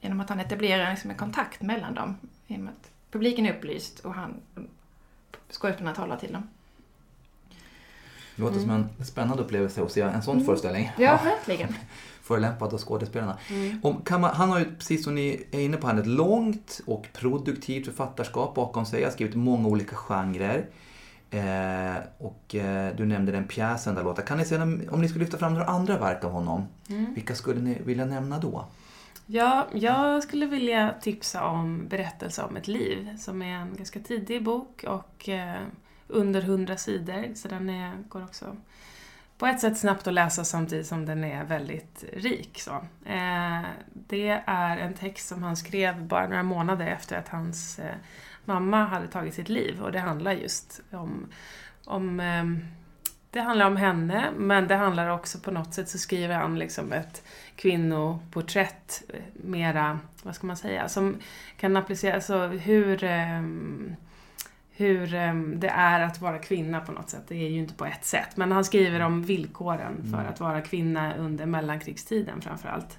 genom 0.00 0.20
att 0.20 0.28
han 0.28 0.40
etablerar 0.40 0.90
liksom 0.90 1.10
en 1.10 1.16
kontakt 1.16 1.62
mellan 1.62 1.94
dem. 1.94 2.16
Genom 2.46 2.68
att 2.68 2.90
publiken 3.10 3.46
är 3.46 3.56
upplyst 3.56 3.98
och 3.98 4.14
han, 4.14 4.40
skådespelarna 5.50 5.96
talar 5.96 6.16
till 6.16 6.32
dem. 6.32 6.48
Det 8.36 8.42
låter 8.42 8.60
som 8.60 8.70
en 8.70 9.04
spännande 9.04 9.42
upplevelse 9.42 9.82
att 9.82 9.92
se 9.92 10.00
en 10.00 10.22
sån 10.22 10.44
föreställning. 10.44 10.92
Ja, 10.98 11.20
verkligen. 11.24 11.74
Förolämpad 12.22 12.74
av 12.74 12.78
skådespelarna. 12.78 13.38
Mm. 13.50 13.80
Om, 13.82 14.02
man, 14.10 14.24
han 14.24 14.50
har 14.50 14.58
ju, 14.58 14.64
precis 14.64 15.04
som 15.04 15.14
ni 15.14 15.46
är 15.50 15.60
inne 15.60 15.76
på, 15.76 15.86
här, 15.86 15.98
ett 16.00 16.06
långt 16.06 16.80
och 16.86 17.06
produktivt 17.12 17.86
författarskap 17.86 18.54
bakom 18.54 18.86
sig. 18.86 19.00
Han 19.00 19.04
har 19.04 19.12
skrivit 19.12 19.34
många 19.34 19.68
olika 19.68 19.96
genrer. 19.96 20.66
Eh, 21.30 21.96
och 22.18 22.54
eh, 22.54 22.96
du 22.96 23.06
nämnde 23.06 23.32
den 23.32 23.44
pjäsen 23.44 23.94
där 23.94 24.04
låta. 24.04 24.22
Kan 24.22 24.38
ni 24.38 24.44
säga, 24.44 24.62
om 24.62 25.00
ni 25.00 25.08
skulle 25.08 25.24
lyfta 25.24 25.38
fram 25.38 25.52
några 25.52 25.66
andra 25.66 25.98
verk 25.98 26.24
av 26.24 26.30
honom, 26.30 26.66
Mm. 26.88 27.14
vilka 27.14 27.34
skulle 27.34 27.60
ni 27.60 27.78
vilja 27.84 28.04
nämna 28.04 28.38
då? 28.38 28.64
Ja, 29.26 29.66
jag 29.72 30.22
skulle 30.22 30.46
vilja 30.46 30.94
tipsa 31.00 31.44
om 31.44 31.88
Berättelse 31.88 32.42
om 32.42 32.56
ett 32.56 32.68
liv, 32.68 33.16
som 33.18 33.42
är 33.42 33.54
en 33.54 33.74
ganska 33.76 34.00
tidig 34.00 34.44
bok 34.44 34.84
och 34.88 35.28
eh, 35.28 35.60
under 36.08 36.40
100 36.40 36.76
sidor, 36.76 37.34
så 37.34 37.48
den 37.48 37.70
är, 37.70 37.96
går 38.08 38.24
också 38.24 38.56
på 39.38 39.46
ett 39.46 39.60
sätt 39.60 39.78
snabbt 39.78 40.06
att 40.06 40.14
läsa 40.14 40.44
samtidigt 40.44 40.86
som 40.86 41.06
den 41.06 41.24
är 41.24 41.44
väldigt 41.44 42.04
rik. 42.12 42.60
Så. 42.60 42.70
Eh, 43.06 43.62
det 43.92 44.42
är 44.46 44.76
en 44.76 44.94
text 44.94 45.28
som 45.28 45.42
han 45.42 45.56
skrev 45.56 46.02
bara 46.02 46.28
några 46.28 46.42
månader 46.42 46.86
efter 46.86 47.18
att 47.18 47.28
hans 47.28 47.78
eh, 47.78 47.94
mamma 48.44 48.84
hade 48.84 49.06
tagit 49.06 49.34
sitt 49.34 49.48
liv 49.48 49.82
och 49.82 49.92
det 49.92 49.98
handlar 49.98 50.32
just 50.32 50.80
om, 50.90 51.26
om 51.84 52.20
eh, 52.20 52.44
det 53.30 53.40
handlar 53.40 53.66
om 53.66 53.76
henne, 53.76 54.30
men 54.36 54.68
det 54.68 54.74
handlar 54.74 55.08
också 55.08 55.38
på 55.38 55.50
något 55.50 55.74
sätt 55.74 55.88
så 55.88 55.98
skriver 55.98 56.34
han 56.34 56.58
liksom 56.58 56.92
ett 56.92 57.22
kvinnoporträtt 57.56 59.02
eh, 59.08 59.20
mera, 59.32 59.98
vad 60.22 60.34
ska 60.34 60.46
man 60.46 60.56
säga, 60.56 60.88
som 60.88 61.16
kan 61.56 61.76
appliceras, 61.76 62.30
alltså 62.30 62.46
hur, 62.46 63.04
ehm, 63.04 63.96
hur 64.76 65.14
ehm, 65.14 65.60
det 65.60 65.68
är 65.68 66.00
att 66.00 66.20
vara 66.20 66.38
kvinna 66.38 66.80
på 66.80 66.92
något 66.92 67.10
sätt. 67.10 67.24
Det 67.28 67.34
är 67.34 67.48
ju 67.48 67.58
inte 67.58 67.74
på 67.74 67.84
ett 67.86 68.04
sätt, 68.04 68.36
men 68.36 68.52
han 68.52 68.64
skriver 68.64 69.00
om 69.00 69.22
villkoren 69.22 69.96
för 70.02 70.18
Mm. 70.18 70.28
att 70.32 70.40
vara 70.40 70.60
kvinna 70.60 71.14
under 71.16 71.46
mellankrigstiden 71.46 72.40
framförallt. 72.40 72.98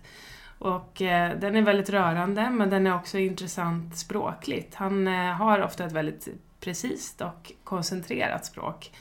Och 0.60 1.02
eh, 1.02 1.40
den 1.40 1.56
är 1.56 1.62
väldigt 1.62 1.90
rörande, 1.90 2.50
men 2.50 2.70
den 2.70 2.88
är 2.88 2.96
också 2.96 3.18
intressant 3.18 3.98
språkligt. 3.98 4.76
Han 4.76 5.08
eh, 5.08 5.14
har 5.34 5.62
ofta 5.64 5.86
ett 5.86 5.92
väldigt 5.92 6.28
precis 6.60 7.16
och 7.22 7.52
koncentrerat 7.64 8.46
språk. 8.46 8.92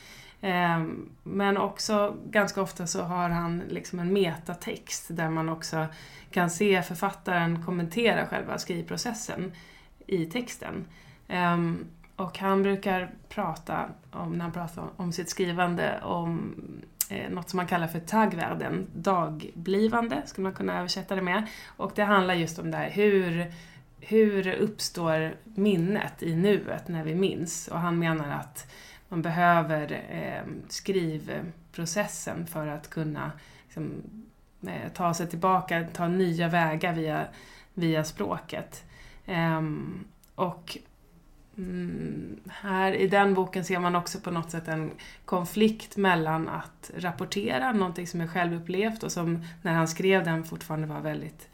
Ehm, 0.41 1.09
Men 1.23 1.57
också 1.57 2.17
ganska 2.31 2.62
ofta 2.62 2.87
så 2.87 3.03
har 3.03 3.29
han 3.29 3.62
liksom 3.69 3.99
en 3.99 4.12
metatext 4.12 5.07
där 5.09 5.31
man 5.31 5.49
också 5.49 5.87
kan 6.31 6.51
se 6.51 6.83
författaren 6.83 7.65
kommentera 7.65 8.27
själva 8.27 8.59
skrivprocessen 8.59 9.53
i 10.07 10.27
texten. 10.27 10.85
Ehm, 11.29 11.85
och 12.16 12.38
han 12.38 12.62
brukar 12.62 13.11
prata, 13.29 13.88
om, 14.11 14.33
när 14.33 14.42
han 14.42 14.52
pratar 14.52 14.85
om 14.96 15.12
sitt 15.12 15.31
skrivande, 15.31 16.00
om 16.02 16.55
eh, 17.11 17.31
något 17.31 17.50
som 17.50 17.57
man 17.57 17.66
kallar 17.66 17.87
för 17.87 18.00
tagvärden, 18.00 18.87
dagblivande, 18.94 20.22
skulle 20.26 20.42
man 20.42 20.55
kunna 20.55 20.79
översätta 20.79 21.14
det 21.14 21.22
med. 21.22 21.46
Och 21.76 21.92
det 21.94 22.02
handlar 22.02 22.35
just 22.35 22.59
om 22.59 22.70
det 22.70 22.76
här, 22.76 22.90
hur, 22.90 23.52
hur 24.00 24.48
uppstår 24.48 25.35
minnet 25.44 26.22
i 26.22 26.37
nuet 26.37 26.88
när 26.88 27.05
vi 27.05 27.14
minns? 27.14 27.68
Och 27.68 27.79
han 27.79 27.98
menar 27.98 28.31
att 28.31 28.72
man 29.09 29.22
behöver 29.22 29.92
eh, 30.11 30.52
skrivprocessen 30.68 32.46
för 32.46 32.66
att 32.66 32.90
kunna 32.90 33.33
liksom, 33.64 34.02
eh, 34.66 34.92
ta 34.92 35.14
sig 35.14 35.29
tillbaka, 35.29 35.87
ta 35.92 36.09
nya 36.09 36.48
vägar 36.48 36.92
via, 36.92 37.26
via 37.74 38.05
språket. 38.05 38.85
Eh, 39.26 39.62
och 40.35 40.79
mm, 41.59 42.40
här 42.49 42.92
i 42.92 43.07
den 43.07 43.35
boken 43.35 43.64
ser 43.64 43.79
man 43.79 43.97
också 43.97 44.21
på 44.21 44.31
något 44.31 44.51
sätt 44.51 44.69
en 44.69 44.90
konflikt 45.25 45.97
mellan 45.97 46.49
att 46.49 46.90
rapportera 46.97 47.73
någonting 47.73 48.07
som 48.07 48.21
är 48.21 48.27
självupplevt 48.27 49.03
och 49.03 49.12
som 49.12 49.45
när 49.62 49.73
han 49.73 49.88
skrev 49.88 50.25
den 50.25 50.45
fortfarande 50.45 50.87
var 50.87 51.01
väldigt 51.01 51.49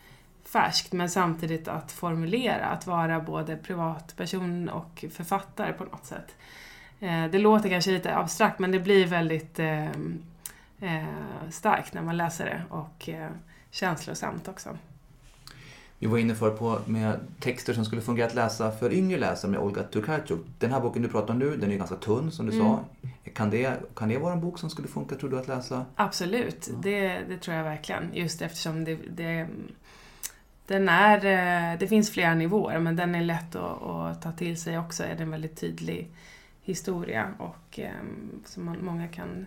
färskt, 0.44 0.92
men 0.92 1.10
samtidigt 1.10 1.68
att 1.68 1.92
formulera, 1.92 2.66
att 2.66 2.86
vara 2.86 3.20
både 3.20 3.56
privatperson 3.56 4.68
och 4.68 5.04
författare 5.10 5.72
på 5.72 5.84
något 5.84 6.06
sätt. 6.06 6.36
Eh, 7.00 7.24
det 7.24 7.38
låter 7.38 7.68
kanske 7.68 7.90
lite 7.90 8.16
abstrakt 8.16 8.58
men 8.58 8.72
det 8.72 8.80
blir 8.80 9.06
väldigt 9.06 9.58
eh, 9.58 9.86
eh 10.80 11.04
starkt 11.50 11.94
när 11.94 12.02
man 12.02 12.16
läser 12.16 12.44
det 12.44 12.62
och 12.68 13.08
eh, 13.08 13.30
känslosamt 13.70 14.48
också. 14.48 14.78
Vi 16.02 16.08
var 16.08 16.18
inne 16.18 16.34
för 16.34 16.50
på 16.50 16.78
med 16.86 17.20
texter 17.40 17.72
som 17.74 17.84
skulle 17.84 18.02
fungera 18.02 18.26
att 18.26 18.34
läsa 18.34 18.70
för 18.72 18.92
yngre 18.92 19.18
läsare 19.18 19.50
med 19.50 19.60
Olga 19.60 19.82
Turkachuk. 19.82 20.40
Den 20.58 20.72
här 20.72 20.80
boken 20.80 21.02
du 21.02 21.08
pratar 21.08 21.32
om 21.34 21.38
nu, 21.38 21.56
den 21.56 21.72
är 21.72 21.76
ganska 21.76 21.96
tunn 21.96 22.30
som 22.32 22.46
du 22.46 22.52
Mm. 22.52 22.66
sa. 22.66 22.84
Kan 23.34 23.50
det, 23.50 23.80
kan 23.96 24.08
det 24.08 24.18
vara 24.18 24.32
en 24.32 24.40
bok 24.40 24.58
som 24.58 24.70
skulle 24.70 24.88
funka, 24.88 25.14
tror 25.14 25.30
du, 25.30 25.38
att 25.38 25.48
läsa? 25.48 25.84
Absolut, 25.96 26.70
det, 26.82 27.18
det 27.28 27.38
tror 27.38 27.56
jag 27.56 27.64
verkligen. 27.64 28.10
Just 28.14 28.42
eftersom 28.42 28.84
det, 28.84 28.98
det, 29.16 29.48
den 30.66 30.88
är, 30.88 31.16
eh, 31.72 31.78
det 31.78 31.86
finns 31.88 32.10
flera 32.10 32.34
nivåer 32.34 32.78
men 32.78 32.96
den 32.96 33.14
är 33.14 33.22
lätt 33.22 33.56
att, 33.56 33.82
att 33.82 34.22
ta 34.22 34.32
till 34.32 34.60
sig 34.60 34.78
också. 34.78 35.04
Är 35.04 35.14
det 35.16 35.22
en 35.22 35.30
väldigt 35.30 35.56
tydlig 35.60 36.08
historia 36.62 37.28
och 37.38 37.78
eh, 37.78 37.90
som 38.46 38.76
många 38.80 39.08
kan 39.08 39.46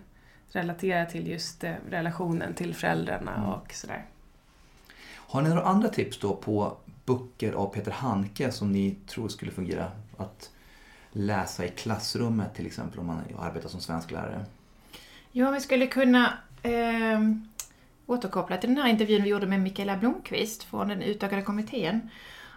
relatera 0.52 1.06
till 1.06 1.28
just 1.28 1.64
eh, 1.64 1.74
relationen 1.90 2.54
till 2.54 2.76
föräldrarna 2.76 3.36
Mm. 3.36 3.50
och 3.50 3.74
sådär. 3.74 4.06
Har 5.28 5.42
ni 5.42 5.50
några 5.50 5.64
andra 5.64 5.90
tips 5.90 6.20
då 6.20 6.36
på 6.36 6.78
böcker 7.06 7.54
av 7.54 7.74
Peter 7.74 7.92
Handke 7.92 8.52
som 8.52 8.72
ni 8.72 8.96
tror 9.08 9.28
skulle 9.28 9.52
fungera 9.52 9.92
att 10.18 10.52
läsa 11.12 11.66
i 11.66 11.70
klassrummet 11.70 12.56
till 12.56 12.66
exempel 12.66 13.00
om 13.00 13.08
man 13.08 13.22
arbetar 13.40 13.70
som 13.70 13.82
svensklärare? 13.82 14.46
Ja, 15.32 15.52
vi 15.52 15.62
skulle 15.62 15.88
kunna 15.88 16.34
eh, 16.62 17.20
återkoppla 18.06 18.58
till 18.58 18.70
den 18.70 18.78
här 18.78 18.90
intervjun 18.90 19.24
vi 19.24 19.30
gjorde 19.30 19.48
med 19.48 19.62
Mikaela 19.62 19.98
Blomqvist 19.98 20.64
från 20.64 20.88
den 20.88 21.02
utökade 21.02 21.42
kommittén. 21.42 22.10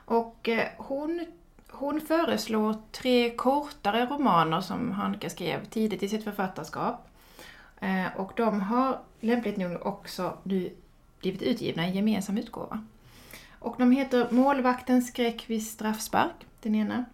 Och 0.04 0.48
eh, 0.48 0.68
hon, 0.76 1.26
hon 1.70 2.00
föreslår 2.00 2.74
tre 2.92 3.31
kortare 3.31 4.07
romaner 4.07 4.61
som 4.61 4.92
Hanke 4.92 5.31
skrev 5.31 5.64
tidigt 5.64 6.02
i 6.02 6.09
sitt 6.09 6.24
författarskap. 6.24 7.09
Eh, 7.81 8.16
och 8.16 8.33
de 8.37 8.61
har 8.61 8.98
lämpligt 9.20 9.57
nog 9.57 9.87
också 9.87 10.37
nu 10.42 10.70
blivit 11.20 11.42
utgivna 11.42 11.88
i 11.88 11.96
gemensam 11.96 12.38
utgåva. 12.38 12.85
Och 13.59 13.74
de 13.78 13.92
heter 13.92 14.28
Målvaktens 14.31 15.09
skräck 15.09 15.50
vid 15.50 15.66
straffspark, 15.66 16.46
den 16.62 16.74
ena. 16.74 17.04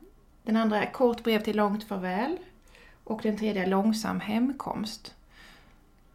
Den 0.42 0.56
andra 0.56 0.84
är 0.84 0.92
Kort 0.92 1.24
brev 1.24 1.42
till 1.42 1.56
långt 1.56 1.84
farväl. 1.84 2.38
Och 3.04 3.20
den 3.22 3.38
tredje 3.38 3.62
är 3.62 3.66
Långsam 3.66 4.20
hemkomst. 4.20 5.14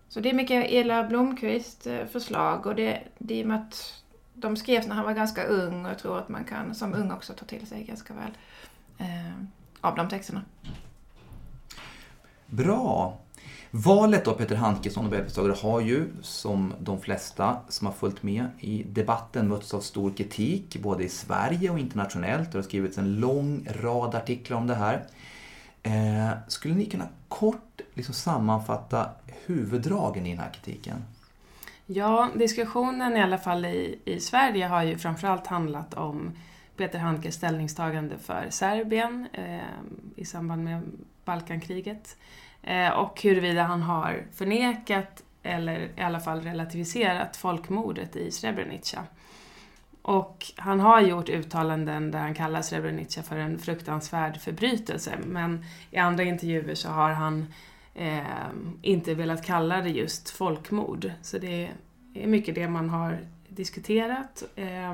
Så 0.10 0.20
det 0.20 0.30
är 0.30 0.34
Mikaela 0.34 1.04
Blomqvist 1.04 1.88
eh, 1.88 2.06
förslag 2.06 2.66
och 2.66 2.76
det, 2.76 3.04
det 3.18 3.42
är 3.42 3.46
med 3.46 3.58
att 3.58 4.04
de 4.34 4.58
skrevs 4.58 4.88
när 4.88 4.96
han 4.96 5.06
var 5.06 5.14
ganska 5.14 5.44
ung 5.44 5.86
och 5.86 5.92
jag 5.92 6.00
tror 6.00 6.20
att 6.20 6.30
man 6.30 6.44
kan 6.44 6.76
som 6.76 6.94
ung 6.94 7.12
också 7.12 7.34
ta 7.34 7.46
till 7.46 7.68
sig 7.68 7.84
ganska 7.84 8.14
väl 8.14 8.32
eh, 8.98 9.34
av 9.82 9.96
de 9.96 10.10
texterna. 10.10 10.42
Bra! 12.46 13.18
Valet 13.72 14.28
av 14.28 14.34
Peter 14.34 14.56
Handke 14.56 14.90
nobelpristagare 14.96 15.54
har 15.62 15.82
ju, 15.82 16.06
som 16.22 16.74
de 16.80 17.02
flesta 17.02 17.58
som 17.68 17.88
har 17.88 17.94
följt 17.94 18.24
med 18.24 18.48
i 18.60 18.84
debatten, 18.84 19.48
mötts 19.48 19.74
av 19.74 19.80
stor 19.80 20.12
kritik 20.12 20.78
både 20.82 21.04
i 21.04 21.10
Sverige 21.10 21.70
och 21.70 21.80
internationellt. 21.80 22.52
Det 22.52 22.58
har 22.58 22.64
skrivits 22.64 22.98
en 22.98 23.20
lång 23.20 23.68
rad 23.82 24.16
artiklar 24.16 24.58
om 24.58 24.68
det 24.68 24.76
här. 24.76 25.06
Eh, 25.84 26.30
skulle 26.48 26.74
ni 26.74 26.86
kunna 26.86 27.08
kort 27.28 27.82
liksom 27.94 28.14
sammanfatta 28.14 29.10
huvuddragen 29.46 30.26
i 30.26 30.30
den 30.30 30.40
här 30.40 30.52
kritiken? 30.54 31.04
Ja, 31.86 32.30
diskussionen 32.36 33.18
i 33.18 33.22
alla 33.22 33.38
fall 33.38 33.66
i, 33.66 34.00
i 34.06 34.20
Sverige 34.20 34.66
har 34.66 34.84
ju 34.84 34.98
framförallt 34.98 35.48
handlat 35.48 35.94
om 35.94 36.32
Peter 36.78 37.00
Handkes 37.00 37.36
ställningstagande 37.36 38.18
för 38.18 38.48
Serbien 38.50 39.28
eh, 39.34 39.60
i 40.16 40.26
samband 40.26 40.64
med 40.64 40.82
Balkankriget. 41.26 42.18
Eh, 42.64 42.90
och 42.90 43.22
huruvida 43.22 43.64
han 43.64 43.82
har 43.82 44.24
förnekat 44.34 45.24
eller 45.44 45.92
i 45.98 46.02
alla 46.02 46.20
fall 46.20 46.42
relativiserat 46.42 47.38
folkmordet 47.38 48.16
i 48.16 48.32
Srebrenica. 48.32 49.04
Och 50.02 50.46
han 50.56 50.80
har 50.80 51.02
gjort 51.02 51.30
uttalanden 51.30 52.12
där 52.12 52.20
han 52.20 52.34
kallar 52.34 52.62
Srebrenica 52.62 53.24
för 53.24 53.38
en 53.38 53.60
fruktansvärd 53.60 54.42
förbrytelse 54.42 55.18
men 55.26 55.66
i 55.92 55.98
andra 55.98 56.24
intervjuer 56.24 56.76
så 56.76 56.90
har 56.90 57.10
han 57.10 57.54
eh, 57.96 58.50
inte 58.82 59.14
velat 59.14 59.46
kalla 59.46 59.82
det 59.82 59.90
just 59.90 60.30
folkmord. 60.30 61.12
Så 61.22 61.38
det 61.38 61.70
är 62.14 62.28
mycket 62.28 62.56
det 62.56 62.68
man 62.68 62.90
har 62.90 63.20
diskuterat. 63.50 64.44
Eh, 64.56 64.94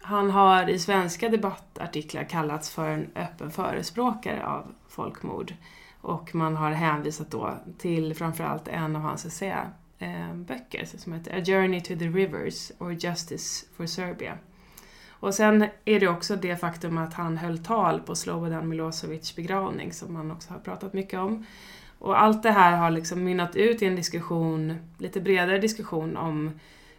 han 0.00 0.30
har 0.30 0.68
i 0.68 0.78
svenska 0.78 1.28
debattartiklar 1.28 2.24
kallats 2.24 2.70
för 2.70 2.90
en 2.90 3.10
öppen 3.14 3.50
förespråkare 3.50 4.46
av 4.46 4.74
folkmord. 4.88 5.54
Och 6.00 6.34
man 6.34 6.56
har 6.56 6.70
hänvisat 6.70 7.30
då 7.30 7.54
till 7.78 8.14
framförallt 8.14 8.68
en 8.68 8.96
av 8.96 9.02
hans 9.02 9.24
essäböcker 9.24 10.80
eh, 10.80 10.98
som 10.98 11.12
heter 11.12 11.38
A 11.38 11.44
Journey 11.44 11.80
to 11.80 11.96
the 11.98 12.08
Rivers 12.08 12.72
or 12.78 12.92
Justice 12.92 13.66
for 13.76 13.86
Serbia. 13.86 14.38
Och 15.20 15.34
sen 15.34 15.66
är 15.84 16.00
det 16.00 16.08
också 16.08 16.36
det 16.36 16.56
faktum 16.56 16.98
att 16.98 17.14
han 17.14 17.36
höll 17.36 17.58
tal 17.58 18.00
på 18.00 18.14
Slobodan 18.14 18.68
Milosevic 18.68 19.36
begravning 19.36 19.92
som 19.92 20.12
man 20.12 20.30
också 20.30 20.52
har 20.52 20.60
pratat 20.60 20.92
mycket 20.92 21.18
om. 21.18 21.46
Och 21.98 22.22
allt 22.22 22.42
det 22.42 22.50
här 22.50 22.76
har 22.76 22.90
liksom 22.90 23.24
mynnat 23.24 23.56
ut 23.56 23.82
i 23.82 23.86
en 23.86 23.96
diskussion, 23.96 24.74
lite 24.98 25.20
bredare 25.20 25.58
diskussion 25.58 26.16
om 26.16 26.50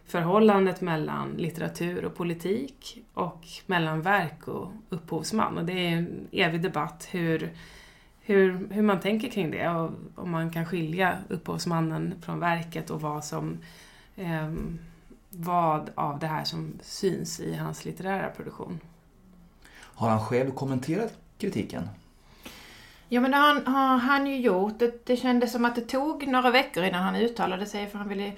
förhållandet 0.06 0.80
mellan 0.80 1.30
litteratur 1.30 2.04
och 2.04 2.16
politik 2.16 3.04
och 3.14 3.44
mellan 3.66 4.02
verk 4.02 4.48
och 4.48 4.72
upphovsman. 4.88 5.58
Och 5.58 5.64
det 5.64 5.72
är 5.72 5.96
en 5.96 6.28
evig 6.32 6.62
debatt 6.62 7.08
hur, 7.10 7.52
hur, 8.30 8.68
hur 8.70 8.82
man 8.82 9.00
tänker 9.00 9.28
kring 9.28 9.50
det 9.50 9.68
och 9.68 9.90
om 10.14 10.30
man 10.30 10.50
kan 10.50 10.66
skilja 10.66 11.18
upphovsmannen 11.28 12.14
från 12.22 12.40
verket 12.40 12.90
och 12.90 13.00
vad 13.00 13.24
som 13.24 13.58
eh, 14.16 14.52
vad 15.30 15.90
av 15.94 16.18
det 16.18 16.26
här 16.26 16.44
som 16.44 16.72
syns 16.82 17.40
i 17.40 17.54
hans 17.54 17.84
litterära 17.84 18.30
produktion. 18.30 18.80
Har 19.72 20.08
han 20.08 20.20
själv 20.20 20.50
kommenterat 20.50 21.18
kritiken? 21.38 21.88
Ja 23.08 23.20
men 23.20 23.30
det 23.30 23.36
har 23.36 23.54
han, 23.54 23.66
har 23.66 23.96
han 23.96 24.26
ju 24.26 24.36
gjort. 24.36 24.78
Det, 24.78 25.06
det 25.06 25.16
kändes 25.16 25.52
som 25.52 25.64
att 25.64 25.74
det 25.74 25.80
tog 25.80 26.26
några 26.26 26.50
veckor 26.50 26.84
innan 26.84 27.02
han 27.02 27.16
uttalade 27.16 27.66
sig 27.66 27.86
för 27.86 27.98
han 27.98 28.08
ville 28.08 28.32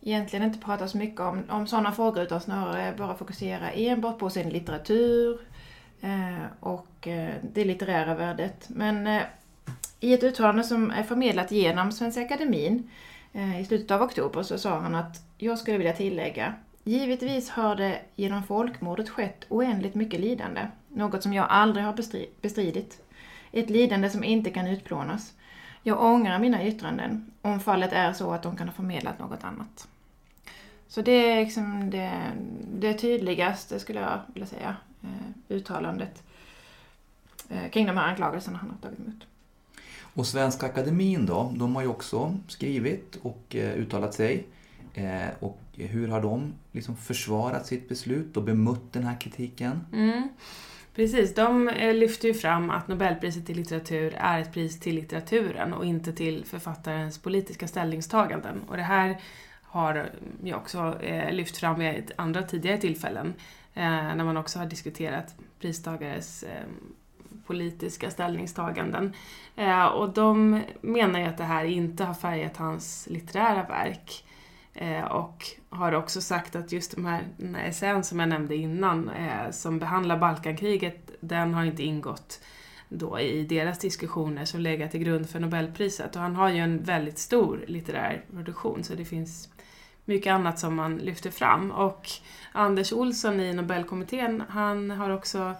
egentligen 0.00 0.44
inte 0.44 0.58
prata 0.58 0.88
så 0.88 0.98
mycket 0.98 1.20
om, 1.20 1.44
om 1.48 1.66
sådana 1.66 1.92
frågor 1.92 2.22
utan 2.22 2.40
snarare 2.40 2.94
bara 2.98 3.14
fokusera 3.14 3.70
enbart 3.70 4.18
på 4.18 4.30
sin 4.30 4.48
litteratur 4.48 5.32
eh, 5.34 5.57
Eh, 6.00 6.46
och 6.60 7.08
eh, 7.08 7.34
det 7.42 7.64
litterära 7.64 8.14
värdet. 8.14 8.68
Men 8.68 9.06
eh, 9.06 9.22
i 10.00 10.14
ett 10.14 10.22
uttalande 10.22 10.64
som 10.64 10.90
är 10.90 11.02
förmedlat 11.02 11.50
genom 11.52 11.92
Svenska 11.92 12.20
Akademin 12.20 12.90
i 13.60 13.64
slutet 13.64 13.90
av 13.90 14.02
oktober 14.02 14.42
så 14.42 14.58
sa 14.58 14.78
han 14.78 14.94
att 14.94 15.22
jag 15.38 15.58
skulle 15.58 15.78
vilja 15.78 15.92
tillägga 15.92 16.54
Givetvis 16.88 17.50
har 17.50 17.76
det 17.76 18.00
genom 18.16 18.42
folkmordet 18.42 19.08
skett 19.08 19.44
oändligt 19.48 19.94
mycket 19.94 20.20
lidande, 20.20 20.66
något 20.88 21.22
som 21.22 21.32
jag 21.32 21.46
aldrig 21.48 21.86
har 21.86 21.94
bestridit. 22.42 23.02
Ett 23.52 23.70
lidande 23.70 24.10
som 24.10 24.24
inte 24.24 24.50
kan 24.50 24.66
utplånas. 24.66 25.34
Jag 25.82 26.02
ångrar 26.02 26.38
mina 26.38 26.64
yttranden, 26.64 27.30
om 27.42 27.60
fallet 27.60 27.92
är 27.92 28.12
så 28.12 28.32
att 28.32 28.42
de 28.42 28.56
kan 28.56 28.68
ha 28.68 28.74
förmedlat 28.74 29.18
något 29.18 29.44
annat. 29.44 29.88
Så 30.88 31.02
det 31.02 31.12
är 31.12 31.40
liksom 31.40 31.90
det, 31.90 32.12
det 32.74 32.94
tydligaste, 32.94 33.80
skulle 33.80 34.00
jag 34.00 34.20
vilja 34.26 34.46
säga, 34.46 34.76
eh, 35.02 35.56
uttalandet 35.56 36.22
eh, 37.48 37.70
kring 37.70 37.86
de 37.86 37.96
här 37.96 38.08
anklagelserna 38.08 38.58
han 38.58 38.70
har 38.70 38.76
tagit 38.76 38.98
emot. 38.98 39.26
Och 40.00 40.26
Svenska 40.26 40.66
Akademin 40.66 41.26
då, 41.26 41.52
de 41.56 41.76
har 41.76 41.82
ju 41.82 41.88
också 41.88 42.36
skrivit 42.48 43.18
och 43.22 43.56
eh, 43.56 43.78
uttalat 43.78 44.14
sig. 44.14 44.46
Och 45.40 45.60
hur 45.74 46.08
har 46.08 46.22
de 46.22 46.54
liksom 46.72 46.96
försvarat 46.96 47.66
sitt 47.66 47.88
beslut 47.88 48.36
och 48.36 48.42
bemött 48.42 48.92
den 48.92 49.04
här 49.04 49.20
kritiken? 49.20 49.86
Mm. 49.92 50.28
Precis, 50.98 51.34
de 51.34 51.68
eh, 51.68 51.94
lyfter 51.94 52.28
ju 52.28 52.34
fram 52.34 52.70
att 52.70 52.88
Nobelpriset 52.88 53.50
i 53.50 53.54
litteratur 53.54 54.14
är 54.18 54.40
ett 54.40 54.52
pris 54.52 54.80
till 54.80 54.94
litteraturen 54.94 55.72
och 55.72 55.84
inte 55.84 56.12
till 56.12 56.44
författarens 56.44 57.18
politiska 57.18 57.68
ställningstaganden. 57.68 58.60
Och 58.68 58.76
det 58.76 58.82
här 58.82 59.20
har 59.62 60.10
jag 60.42 60.58
också 60.58 61.02
eh, 61.02 61.32
lyft 61.32 61.56
fram 61.56 61.78
vid 61.78 62.12
andra 62.16 62.42
tidigare 62.42 62.78
tillfällen 62.78 63.26
eh, 63.26 63.32
Eh, 63.78 64.14
när 64.14 64.24
man 64.24 64.36
också 64.36 64.58
har 64.58 64.66
diskuterat 64.66 65.34
pristagares 65.60 66.42
ehm, 66.42 66.94
politiska 67.46 68.10
ställningstaganden. 68.10 69.12
Eh, 69.56 69.86
och 69.86 70.10
de 70.10 70.62
menar 70.80 71.20
ju 71.20 71.26
att 71.26 71.38
det 71.38 71.44
här 71.44 71.64
inte 71.64 72.04
har 72.04 72.14
färgat 72.14 72.56
hans 72.56 73.08
litterära 73.10 73.62
verk. 73.62 74.24
Eh, 74.74 75.04
och 75.04 75.46
har 75.70 75.92
också 75.92 76.20
sagt 76.20 76.56
att 76.56 76.72
just 76.72 76.94
de 76.94 77.06
här, 77.06 77.24
den 77.36 77.54
här 77.54 77.68
essän 77.68 78.04
som 78.04 78.20
jag 78.20 78.28
nämnde 78.28 78.56
innan, 78.56 79.10
som 79.50 79.78
behandlar 79.78 80.18
Balkankriget, 80.18 81.10
den 81.20 81.54
har 81.54 81.64
inte 81.64 81.82
ingått 81.82 82.40
då 82.88 83.20
i 83.20 83.44
deras 83.44 83.78
diskussioner 83.78 84.44
som 84.44 84.60
legat 84.60 84.90
till 84.90 85.00
grund 85.00 85.30
för 85.30 85.40
Nobelpriset. 85.40 86.16
Och 86.16 86.22
han 86.22 86.36
har 86.36 86.48
ju 86.48 86.58
en 86.58 86.82
väldigt 86.82 87.18
stor 87.18 87.64
litterär 87.66 88.24
produktion, 88.30 88.84
så 88.84 88.94
det 88.94 89.04
finns 89.04 89.48
mycket 90.08 90.32
annat 90.32 90.58
som 90.58 90.74
man 90.74 90.98
lyfter 90.98 91.30
fram. 91.30 91.70
Och 91.70 92.10
Anders 92.52 92.92
Olsson 92.92 93.40
i 93.40 93.54
Nobelkommittén, 93.54 94.42
han 94.48 94.90
har 94.90 95.10
också 95.10 95.54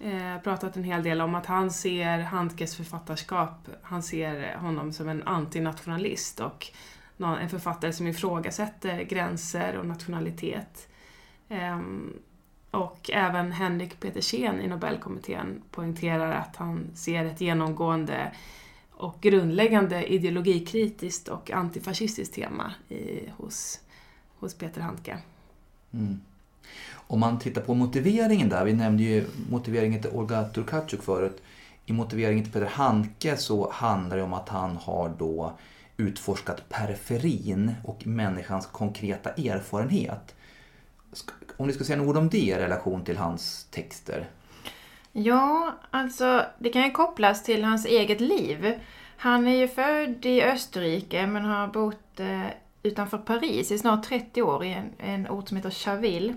eh, 0.00 0.38
pratat 0.44 0.76
en 0.76 0.84
hel 0.84 1.02
del 1.02 1.20
om 1.20 1.34
att 1.34 1.46
han 1.46 1.70
ser 1.70 2.18
Handkes 2.18 2.76
författarskap, 2.76 3.68
han 3.82 4.02
ser 4.02 4.56
honom 4.56 4.92
som 4.92 5.08
en 5.08 5.22
antinationalist 5.22 6.40
och 6.40 6.66
en 7.18 7.48
författare 7.48 7.92
som 7.92 8.06
ifrågasätter 8.06 9.02
gränser 9.02 9.76
och 9.76 9.86
nationalitet. 9.86 10.88
Ehm, 11.48 12.12
och 12.70 13.10
även 13.12 13.52
Henrik 13.52 14.00
Petersen 14.00 14.60
i 14.60 14.66
Nobelkommittén 14.68 15.62
poängterar 15.70 16.32
att 16.32 16.56
han 16.56 16.90
ser 16.94 17.24
ett 17.24 17.40
genomgående 17.40 18.32
och 18.90 19.20
grundläggande 19.20 20.06
ideologikritiskt 20.06 21.28
och 21.28 21.50
antifascistiskt 21.50 22.34
tema 22.34 22.74
i, 22.88 23.30
hos, 23.36 23.80
hos 24.42 24.54
Peter 24.54 24.80
Handke. 24.80 25.18
Mm. 25.92 26.20
Om 26.94 27.20
man 27.20 27.38
tittar 27.38 27.60
på 27.62 27.74
motiveringen 27.74 28.48
där, 28.48 28.64
vi 28.64 28.72
nämnde 28.72 29.02
ju 29.02 29.26
motiveringen 29.50 30.02
till 30.02 30.10
Olga 30.10 30.44
Turkatjuk 30.44 31.02
förut. 31.02 31.42
I 31.86 31.92
motiveringen 31.92 32.44
till 32.44 32.52
Peter 32.52 32.66
Handke 32.66 33.36
så 33.36 33.70
handlar 33.70 34.16
det 34.16 34.22
om 34.22 34.34
att 34.34 34.48
han 34.48 34.76
har 34.76 35.12
då 35.18 35.52
utforskat 35.96 36.68
periferin 36.68 37.74
och 37.84 38.06
människans 38.06 38.66
konkreta 38.66 39.30
erfarenhet. 39.30 40.34
Om 41.56 41.66
ni 41.66 41.72
ska 41.72 41.84
säga 41.84 41.96
något 41.96 42.08
ord 42.08 42.16
om 42.16 42.28
det 42.28 42.38
i 42.38 42.54
relation 42.54 43.04
till 43.04 43.16
hans 43.16 43.66
texter? 43.70 44.28
Ja, 45.12 45.74
alltså 45.90 46.44
det 46.58 46.68
kan 46.68 46.82
ju 46.82 46.90
kopplas 46.90 47.42
till 47.42 47.64
hans 47.64 47.86
eget 47.86 48.20
liv. 48.20 48.80
Han 49.16 49.46
är 49.46 49.56
ju 49.56 49.68
född 49.68 50.26
i 50.26 50.42
Österrike 50.42 51.26
men 51.26 51.44
har 51.44 51.66
bott 51.68 52.20
eh, 52.20 52.46
utanför 52.82 53.18
Paris 53.18 53.70
i 53.70 53.78
snart 53.78 54.04
30 54.04 54.42
år 54.42 54.64
i 54.64 54.72
en, 54.72 54.92
en 54.98 55.28
ort 55.30 55.48
som 55.48 55.56
heter 55.56 55.70
Chaville. 55.70 56.34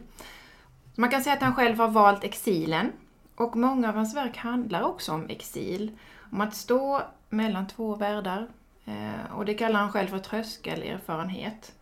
Man 0.96 1.10
kan 1.10 1.24
säga 1.24 1.36
att 1.36 1.42
han 1.42 1.56
själv 1.56 1.80
har 1.80 1.88
valt 1.88 2.24
exilen 2.24 2.92
och 3.36 3.56
många 3.56 3.90
av 3.90 3.96
hans 3.96 4.16
verk 4.16 4.38
handlar 4.38 4.82
också 4.82 5.12
om 5.12 5.30
exil. 5.30 5.98
Om 6.32 6.42
att 6.42 6.56
stå 6.56 7.02
mellan 7.30 7.68
två 7.68 7.96
världar, 7.96 8.48
eh, 8.86 9.36
och 9.36 9.46
det 9.46 9.54
kallar 9.54 9.80
han 9.80 9.92
själv 9.92 10.08
för 10.08 10.20
tröskelerfarenhet. 10.20 11.74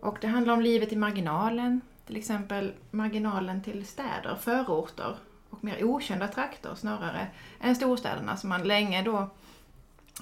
Och 0.00 0.18
det 0.20 0.26
handlar 0.26 0.54
om 0.54 0.60
livet 0.60 0.92
i 0.92 0.96
marginalen, 0.96 1.80
till 2.06 2.16
exempel 2.16 2.72
marginalen 2.90 3.62
till 3.62 3.86
städer, 3.86 4.36
förorter 4.40 5.16
och 5.50 5.64
mer 5.64 5.84
okända 5.84 6.28
trakter 6.28 6.74
snarare 6.74 7.26
än 7.60 7.76
storstäderna 7.76 8.36
som 8.36 8.48
man 8.48 8.62
länge 8.62 9.02
då, 9.02 9.30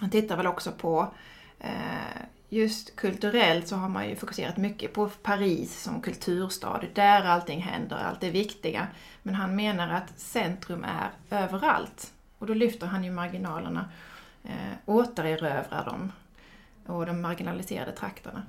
han 0.01 0.11
tittar 0.11 0.37
väl 0.37 0.47
också 0.47 0.73
på 0.73 1.13
eh, 1.59 2.23
just 2.49 2.97
kulturellt 2.97 3.69
så 3.69 3.77
har 3.77 3.89
man 3.89 4.09
ju 4.09 4.17
fokuserat 4.17 4.57
mycket 4.57 4.93
på 4.93 5.09
Paris 5.09 5.83
som 5.83 6.01
kulturstad, 6.01 6.83
där 6.95 7.25
allting 7.25 7.61
händer, 7.61 7.97
allt 7.97 8.21
det 8.21 8.31
viktiga. 8.31 8.87
Men 9.23 9.35
han 9.35 9.57
menar 9.57 9.89
att 9.89 10.19
centrum 10.21 10.85
är 10.85 11.11
överallt. 11.31 12.13
Och 12.39 12.47
då 12.47 12.55
lyfter 12.55 12.87
han 12.87 13.05
ju 13.05 13.11
marginalerna 13.11 13.89
eh, 14.45 14.73
återerövrar 14.85 15.85
dem 15.85 16.13
och 16.87 17.07
de 17.07 17.21
marginaliserade 17.21 17.93
trakterna. 17.93 18.43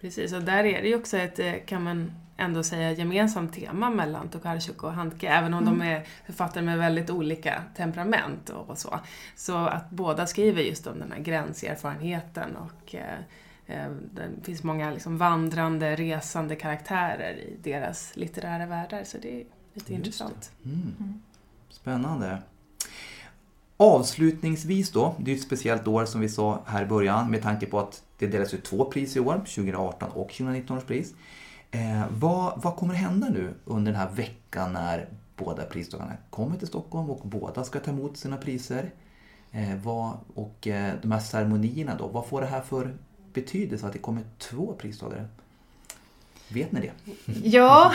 Precis, 0.00 0.32
och 0.32 0.42
där 0.42 0.64
är 0.64 0.82
det 0.82 0.88
ju 0.88 0.96
också 0.96 1.16
ett, 1.16 1.38
eh, 1.38 1.54
kan 1.66 1.82
man 1.82 2.12
ändå 2.36 2.62
säga, 2.62 2.92
gemensamt 2.92 3.54
tema 3.54 3.90
mellan 3.90 4.28
Tokarczuk 4.28 4.82
och 4.82 4.92
Handke, 4.92 5.28
även 5.28 5.54
om 5.54 5.62
mm. 5.62 5.78
de 5.78 5.84
är 5.86 6.06
författare 6.26 6.64
med 6.64 6.78
väldigt 6.78 7.10
olika 7.10 7.62
temperament 7.76 8.50
och 8.50 8.78
så. 8.78 9.00
Så 9.36 9.56
att 9.56 9.90
båda 9.90 10.26
skriver 10.26 10.62
just 10.62 10.86
om 10.86 10.98
den 10.98 11.12
här 11.12 11.20
gränserfarenheten 11.20 12.56
och 12.56 12.94
eh, 12.94 13.18
eh 13.66 13.90
det 14.12 14.44
finns 14.44 14.62
många 14.62 14.90
liksom 14.90 15.18
vandrande, 15.18 15.96
resande 15.96 16.56
karaktärer 16.56 17.36
i 17.36 17.56
deras 17.62 18.16
litterära 18.16 18.66
världar, 18.66 19.04
så 19.04 19.18
det 19.18 19.28
är 19.28 19.38
lite 19.38 19.48
just 19.74 19.90
intressant. 19.90 20.50
Mm. 20.64 20.94
Mm. 21.00 21.22
Spännande. 21.68 22.42
Avslutningsvis 23.76 24.90
då, 24.90 25.14
det 25.18 25.30
är 25.30 25.36
ett 25.36 25.42
speciellt 25.42 25.88
år 25.88 26.04
som 26.04 26.20
vi 26.20 26.28
sa 26.28 26.62
här 26.66 26.82
i 26.82 26.86
början 26.86 27.30
med 27.30 27.42
tanke 27.42 27.66
på 27.66 27.78
att 27.80 28.02
det 28.18 28.26
delas 28.26 28.54
ut 28.54 28.64
två 28.64 28.84
pris 28.84 29.16
i 29.16 29.20
år, 29.20 29.34
2018 29.34 30.10
och 30.10 30.28
2019 30.28 30.78
års 30.78 30.84
pris. 30.84 31.14
Eh, 31.76 32.04
vad, 32.10 32.62
vad 32.62 32.76
kommer 32.76 32.94
hända 32.94 33.28
nu 33.28 33.54
under 33.64 33.92
den 33.92 34.00
här 34.00 34.10
veckan 34.10 34.72
när 34.72 35.08
båda 35.36 35.64
pristagarna 35.64 36.12
kommer 36.30 36.56
till 36.56 36.68
Stockholm 36.68 37.10
och 37.10 37.20
båda 37.28 37.64
ska 37.64 37.78
ta 37.78 37.90
emot 37.90 38.16
sina 38.16 38.36
priser? 38.36 38.90
Eh, 39.52 39.76
vad, 39.82 40.12
och 40.34 40.66
eh, 40.66 40.94
de 41.02 41.12
här 41.12 41.20
ceremonierna 41.20 41.94
då, 41.94 42.06
vad 42.06 42.26
får 42.26 42.40
det 42.40 42.46
här 42.46 42.60
för 42.60 42.94
betydelse 43.32 43.86
att 43.86 43.92
det 43.92 43.98
kommer 43.98 44.22
två 44.38 44.74
pristagare? 44.78 45.26
Vet 46.48 46.72
ni 46.72 46.80
det? 46.80 46.92
Ja, 47.44 47.92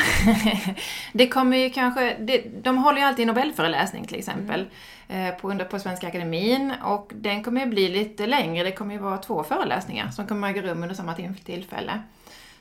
det 1.13 1.27
kommer 1.27 1.57
ju 1.57 1.69
kanske... 1.69 2.17
Det, 2.19 2.63
de 2.63 2.77
håller 2.77 2.99
ju 2.99 3.03
alltid 3.03 3.27
Nobelföreläsning 3.27 4.07
till 4.07 4.17
exempel 4.17 4.65
mm. 5.07 5.35
på, 5.41 5.65
på 5.65 5.79
Svenska 5.79 6.07
Akademin 6.07 6.73
och 6.83 7.11
den 7.15 7.43
kommer 7.43 7.61
ju 7.61 7.67
bli 7.67 7.89
lite 7.89 8.27
längre. 8.27 8.63
Det 8.63 8.71
kommer 8.71 8.93
ju 8.93 8.99
vara 8.99 9.17
två 9.17 9.43
föreläsningar 9.43 10.11
som 10.11 10.27
kommer 10.27 10.49
äga 10.49 10.61
rum 10.61 10.83
under 10.83 10.95
samma 10.95 11.15
tillfälle. 11.45 12.01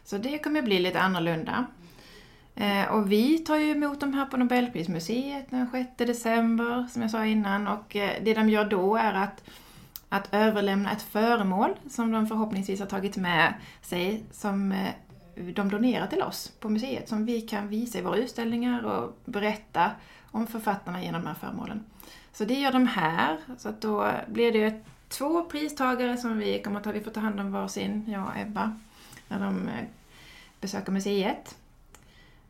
Så 0.05 0.19
det 0.19 0.39
kommer 0.39 0.63
bli 0.63 0.79
lite 0.79 1.01
annorlunda. 1.01 1.67
Eh, 2.55 2.93
och 2.93 3.13
vi 3.13 3.39
tar 3.39 3.57
ju 3.57 3.71
emot 3.71 4.01
de 4.01 4.15
här 4.15 4.27
på 4.27 4.37
Nobelprismuseet 4.37 5.51
den 5.51 5.71
6 5.71 5.91
december, 5.97 6.87
som 6.91 7.03
jag 7.03 7.11
sa 7.11 7.25
innan. 7.25 7.69
Och 7.69 7.97
eh, 7.97 8.23
det 8.23 8.35
de 8.35 8.49
gör 8.49 8.65
då 8.65 8.97
är 8.97 9.15
att, 9.15 9.45
att 10.09 10.35
överlämna 10.35 10.93
ett 10.93 11.03
föremål 11.03 11.71
som 11.91 12.13
de 12.13 12.27
förhoppningsvis 12.27 12.81
har 12.81 12.87
tagit 12.87 13.17
med 13.17 13.55
sig, 13.83 14.25
som 14.33 14.73
eh, 14.73 14.91
de 15.55 15.71
donerar 15.71 16.07
till 16.07 16.23
oss 16.23 16.53
på 16.61 16.69
museet, 16.69 17.09
som 17.09 17.27
vi 17.27 17.41
kan 17.41 17.69
visa 17.69 17.99
i 17.99 18.03
våra 18.03 18.17
utställningar 18.17 18.83
och 18.83 19.19
berätta 19.25 19.91
om 20.31 20.47
författarna 20.47 21.03
genom 21.03 21.23
de 21.23 21.29
här 21.29 21.35
föremålen. 21.35 21.85
Så 22.33 22.45
det 22.45 22.55
gör 22.55 22.73
de 22.73 22.87
här, 22.87 23.39
så 23.59 23.69
att 23.69 23.81
då 23.81 24.11
blir 24.27 24.53
det 24.53 24.85
två 25.09 25.45
pristagare 25.45 26.17
som 26.17 26.39
vi 26.39 26.63
kommer 26.63 26.79
att 26.79 26.85
ta, 26.85 26.93
vi 26.93 27.01
får 27.01 27.11
ta 27.11 27.21
hand 27.21 27.41
om 27.41 27.53
varsin, 27.53 28.05
jag 28.09 28.23
och 28.23 28.37
Ebba, 28.37 28.79
när 29.31 29.41
de 29.41 29.71
besöker 30.61 30.93
museet. 30.93 31.57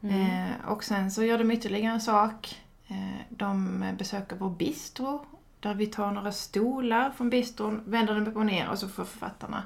Mm. 0.02 0.20
Eh, 0.20 0.68
och 0.68 0.84
sen 0.84 1.10
så 1.10 1.24
gör 1.24 1.38
de 1.38 1.50
ytterligare 1.50 1.94
en 1.94 2.00
sak. 2.00 2.60
Eh, 2.88 3.20
de 3.28 3.84
besöker 3.98 4.36
vår 4.36 4.50
bistro 4.50 5.26
där 5.60 5.74
vi 5.74 5.86
tar 5.86 6.12
några 6.12 6.32
stolar 6.32 7.10
från 7.10 7.30
bistron, 7.30 7.82
vänder 7.86 8.14
dem 8.14 8.26
upp 8.26 8.36
och 8.36 8.46
ner 8.46 8.68
och 8.68 8.78
så 8.78 8.88
får 8.88 9.04
författarna 9.04 9.62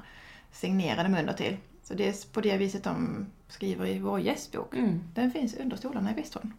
signera 0.51 1.03
dem 1.03 1.15
under 1.15 1.33
till. 1.33 1.57
Så 1.83 1.93
det 1.93 2.07
är 2.07 2.33
på 2.33 2.41
det 2.41 2.57
viset 2.57 2.83
de 2.83 3.25
skriver 3.47 3.85
i 3.85 3.99
vår 3.99 4.19
gästbok. 4.19 4.73
Mm. 4.73 4.99
Den 5.13 5.31
finns 5.31 5.55
under 5.55 5.77
stolarna 5.77 6.11
i 6.11 6.15
bistron. 6.15 6.53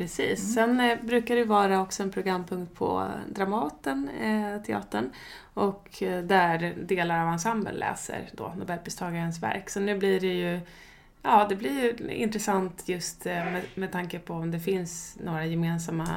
Precis. 0.00 0.56
Mm. 0.56 0.76
Sen 0.76 0.80
eh, 0.80 1.04
brukar 1.04 1.36
det 1.36 1.44
vara 1.44 1.80
också 1.82 2.02
en 2.02 2.10
programpunkt 2.10 2.74
på 2.74 3.10
Dramaten, 3.28 4.08
eh, 4.08 4.62
teatern. 4.62 5.10
Och 5.54 6.02
eh, 6.02 6.24
där 6.24 6.74
delar 6.82 7.22
av 7.22 7.32
ensemblen 7.32 7.74
läser 7.74 8.30
då 8.32 8.54
Nobelpristagarens 8.58 9.42
verk. 9.42 9.70
Så 9.70 9.80
nu 9.80 9.98
blir 9.98 10.20
det 10.20 10.34
ju 10.34 10.60
Ja, 11.22 11.46
det 11.48 11.56
blir 11.56 11.82
ju 11.82 12.14
intressant 12.14 12.88
just 12.88 13.26
eh, 13.26 13.32
med, 13.32 13.62
med 13.74 13.92
tanke 13.92 14.18
på 14.18 14.34
om 14.34 14.50
det 14.50 14.60
finns 14.60 15.16
några 15.24 15.46
gemensamma 15.46 16.08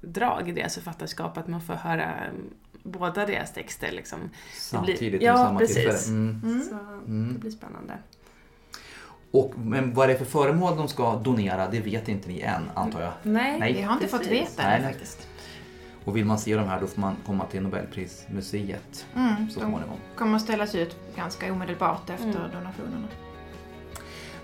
drag 0.00 0.48
i 0.48 0.52
deras 0.52 0.74
författarskap, 0.74 1.38
att 1.38 1.48
man 1.48 1.60
får 1.60 1.74
höra 1.74 2.14
mm, 2.14 2.50
båda 2.82 3.26
deras 3.26 3.52
texter. 3.52 3.92
Liksom. 3.92 4.18
Samtidigt, 4.54 4.98
blir, 4.98 5.22
ja, 5.22 5.36
samma 5.36 5.58
precis. 5.58 5.76
tillfälle. 5.76 6.18
Mm. 6.18 6.40
Mm. 6.44 6.62
Så 6.62 6.74
det 7.32 7.38
blir 7.38 7.50
spännande. 7.50 7.98
Och, 9.32 9.52
men 9.58 9.94
vad 9.94 10.08
det 10.08 10.12
är 10.12 10.18
för 10.18 10.24
föremål 10.24 10.76
de 10.76 10.88
ska 10.88 11.16
donera, 11.16 11.68
det 11.70 11.80
vet 11.80 12.08
inte 12.08 12.28
ni 12.28 12.40
än, 12.40 12.62
antar 12.74 13.00
jag? 13.00 13.12
Nej, 13.22 13.58
nej. 13.58 13.72
vi 13.72 13.82
har 13.82 13.92
inte 13.92 14.06
precis. 14.06 14.18
fått 14.18 14.32
veta 14.32 14.70
det 14.70 14.82
faktiskt. 14.82 15.28
Och 16.04 16.16
vill 16.16 16.24
man 16.24 16.38
se 16.38 16.56
de 16.56 16.68
här 16.68 16.80
då 16.80 16.86
får 16.86 17.00
man 17.00 17.16
komma 17.26 17.44
till 17.44 17.62
Nobelprismuseet 17.62 19.06
mm, 19.16 19.50
så 19.50 19.60
småningom. 19.60 19.96
De 20.12 20.18
kommer 20.18 20.36
att 20.36 20.42
ställas 20.42 20.74
ut 20.74 20.96
ganska 21.16 21.52
omedelbart 21.52 22.10
efter 22.10 22.24
mm. 22.24 22.50
donationerna. 22.52 23.08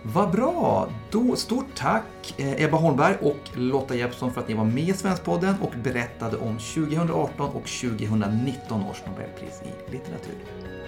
Vad 0.03 0.31
bra! 0.31 0.89
Då, 1.11 1.37
stort 1.37 1.75
tack 1.75 2.35
eh, 2.37 2.65
Ebba 2.65 2.77
Holmberg 2.77 3.17
och 3.21 3.51
Lotta 3.55 3.95
Jeppsson 3.95 4.33
för 4.33 4.41
att 4.41 4.49
ni 4.49 4.55
var 4.55 4.65
med 4.65 4.89
i 4.89 4.93
Svenskpodden 4.93 5.55
och 5.63 5.73
berättade 5.83 6.37
om 6.37 6.59
2018 6.59 7.51
och 7.51 7.67
2019 7.67 8.83
års 8.83 9.07
Nobelpris 9.07 9.63
i 9.63 9.93
litteratur. 9.93 10.35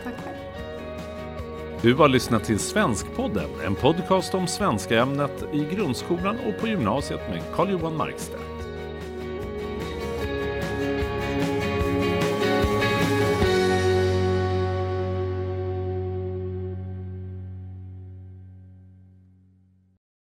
Tack 0.04 0.14
själv. 0.24 0.49
Du 1.83 1.95
har 1.95 2.09
lyssnat 2.09 2.45
till 2.45 2.59
Svenskpodden, 2.59 3.51
en 3.66 3.75
podcast 3.75 4.35
om 4.35 4.47
svenska 4.47 5.01
ämnet 5.01 5.45
i 5.53 5.75
grundskolan 5.75 6.37
och 6.47 6.61
på 6.61 6.69
gymnasiet 6.69 7.21
med 7.31 7.43
Carl-Johan 7.55 7.97
Markstedt. 7.97 8.49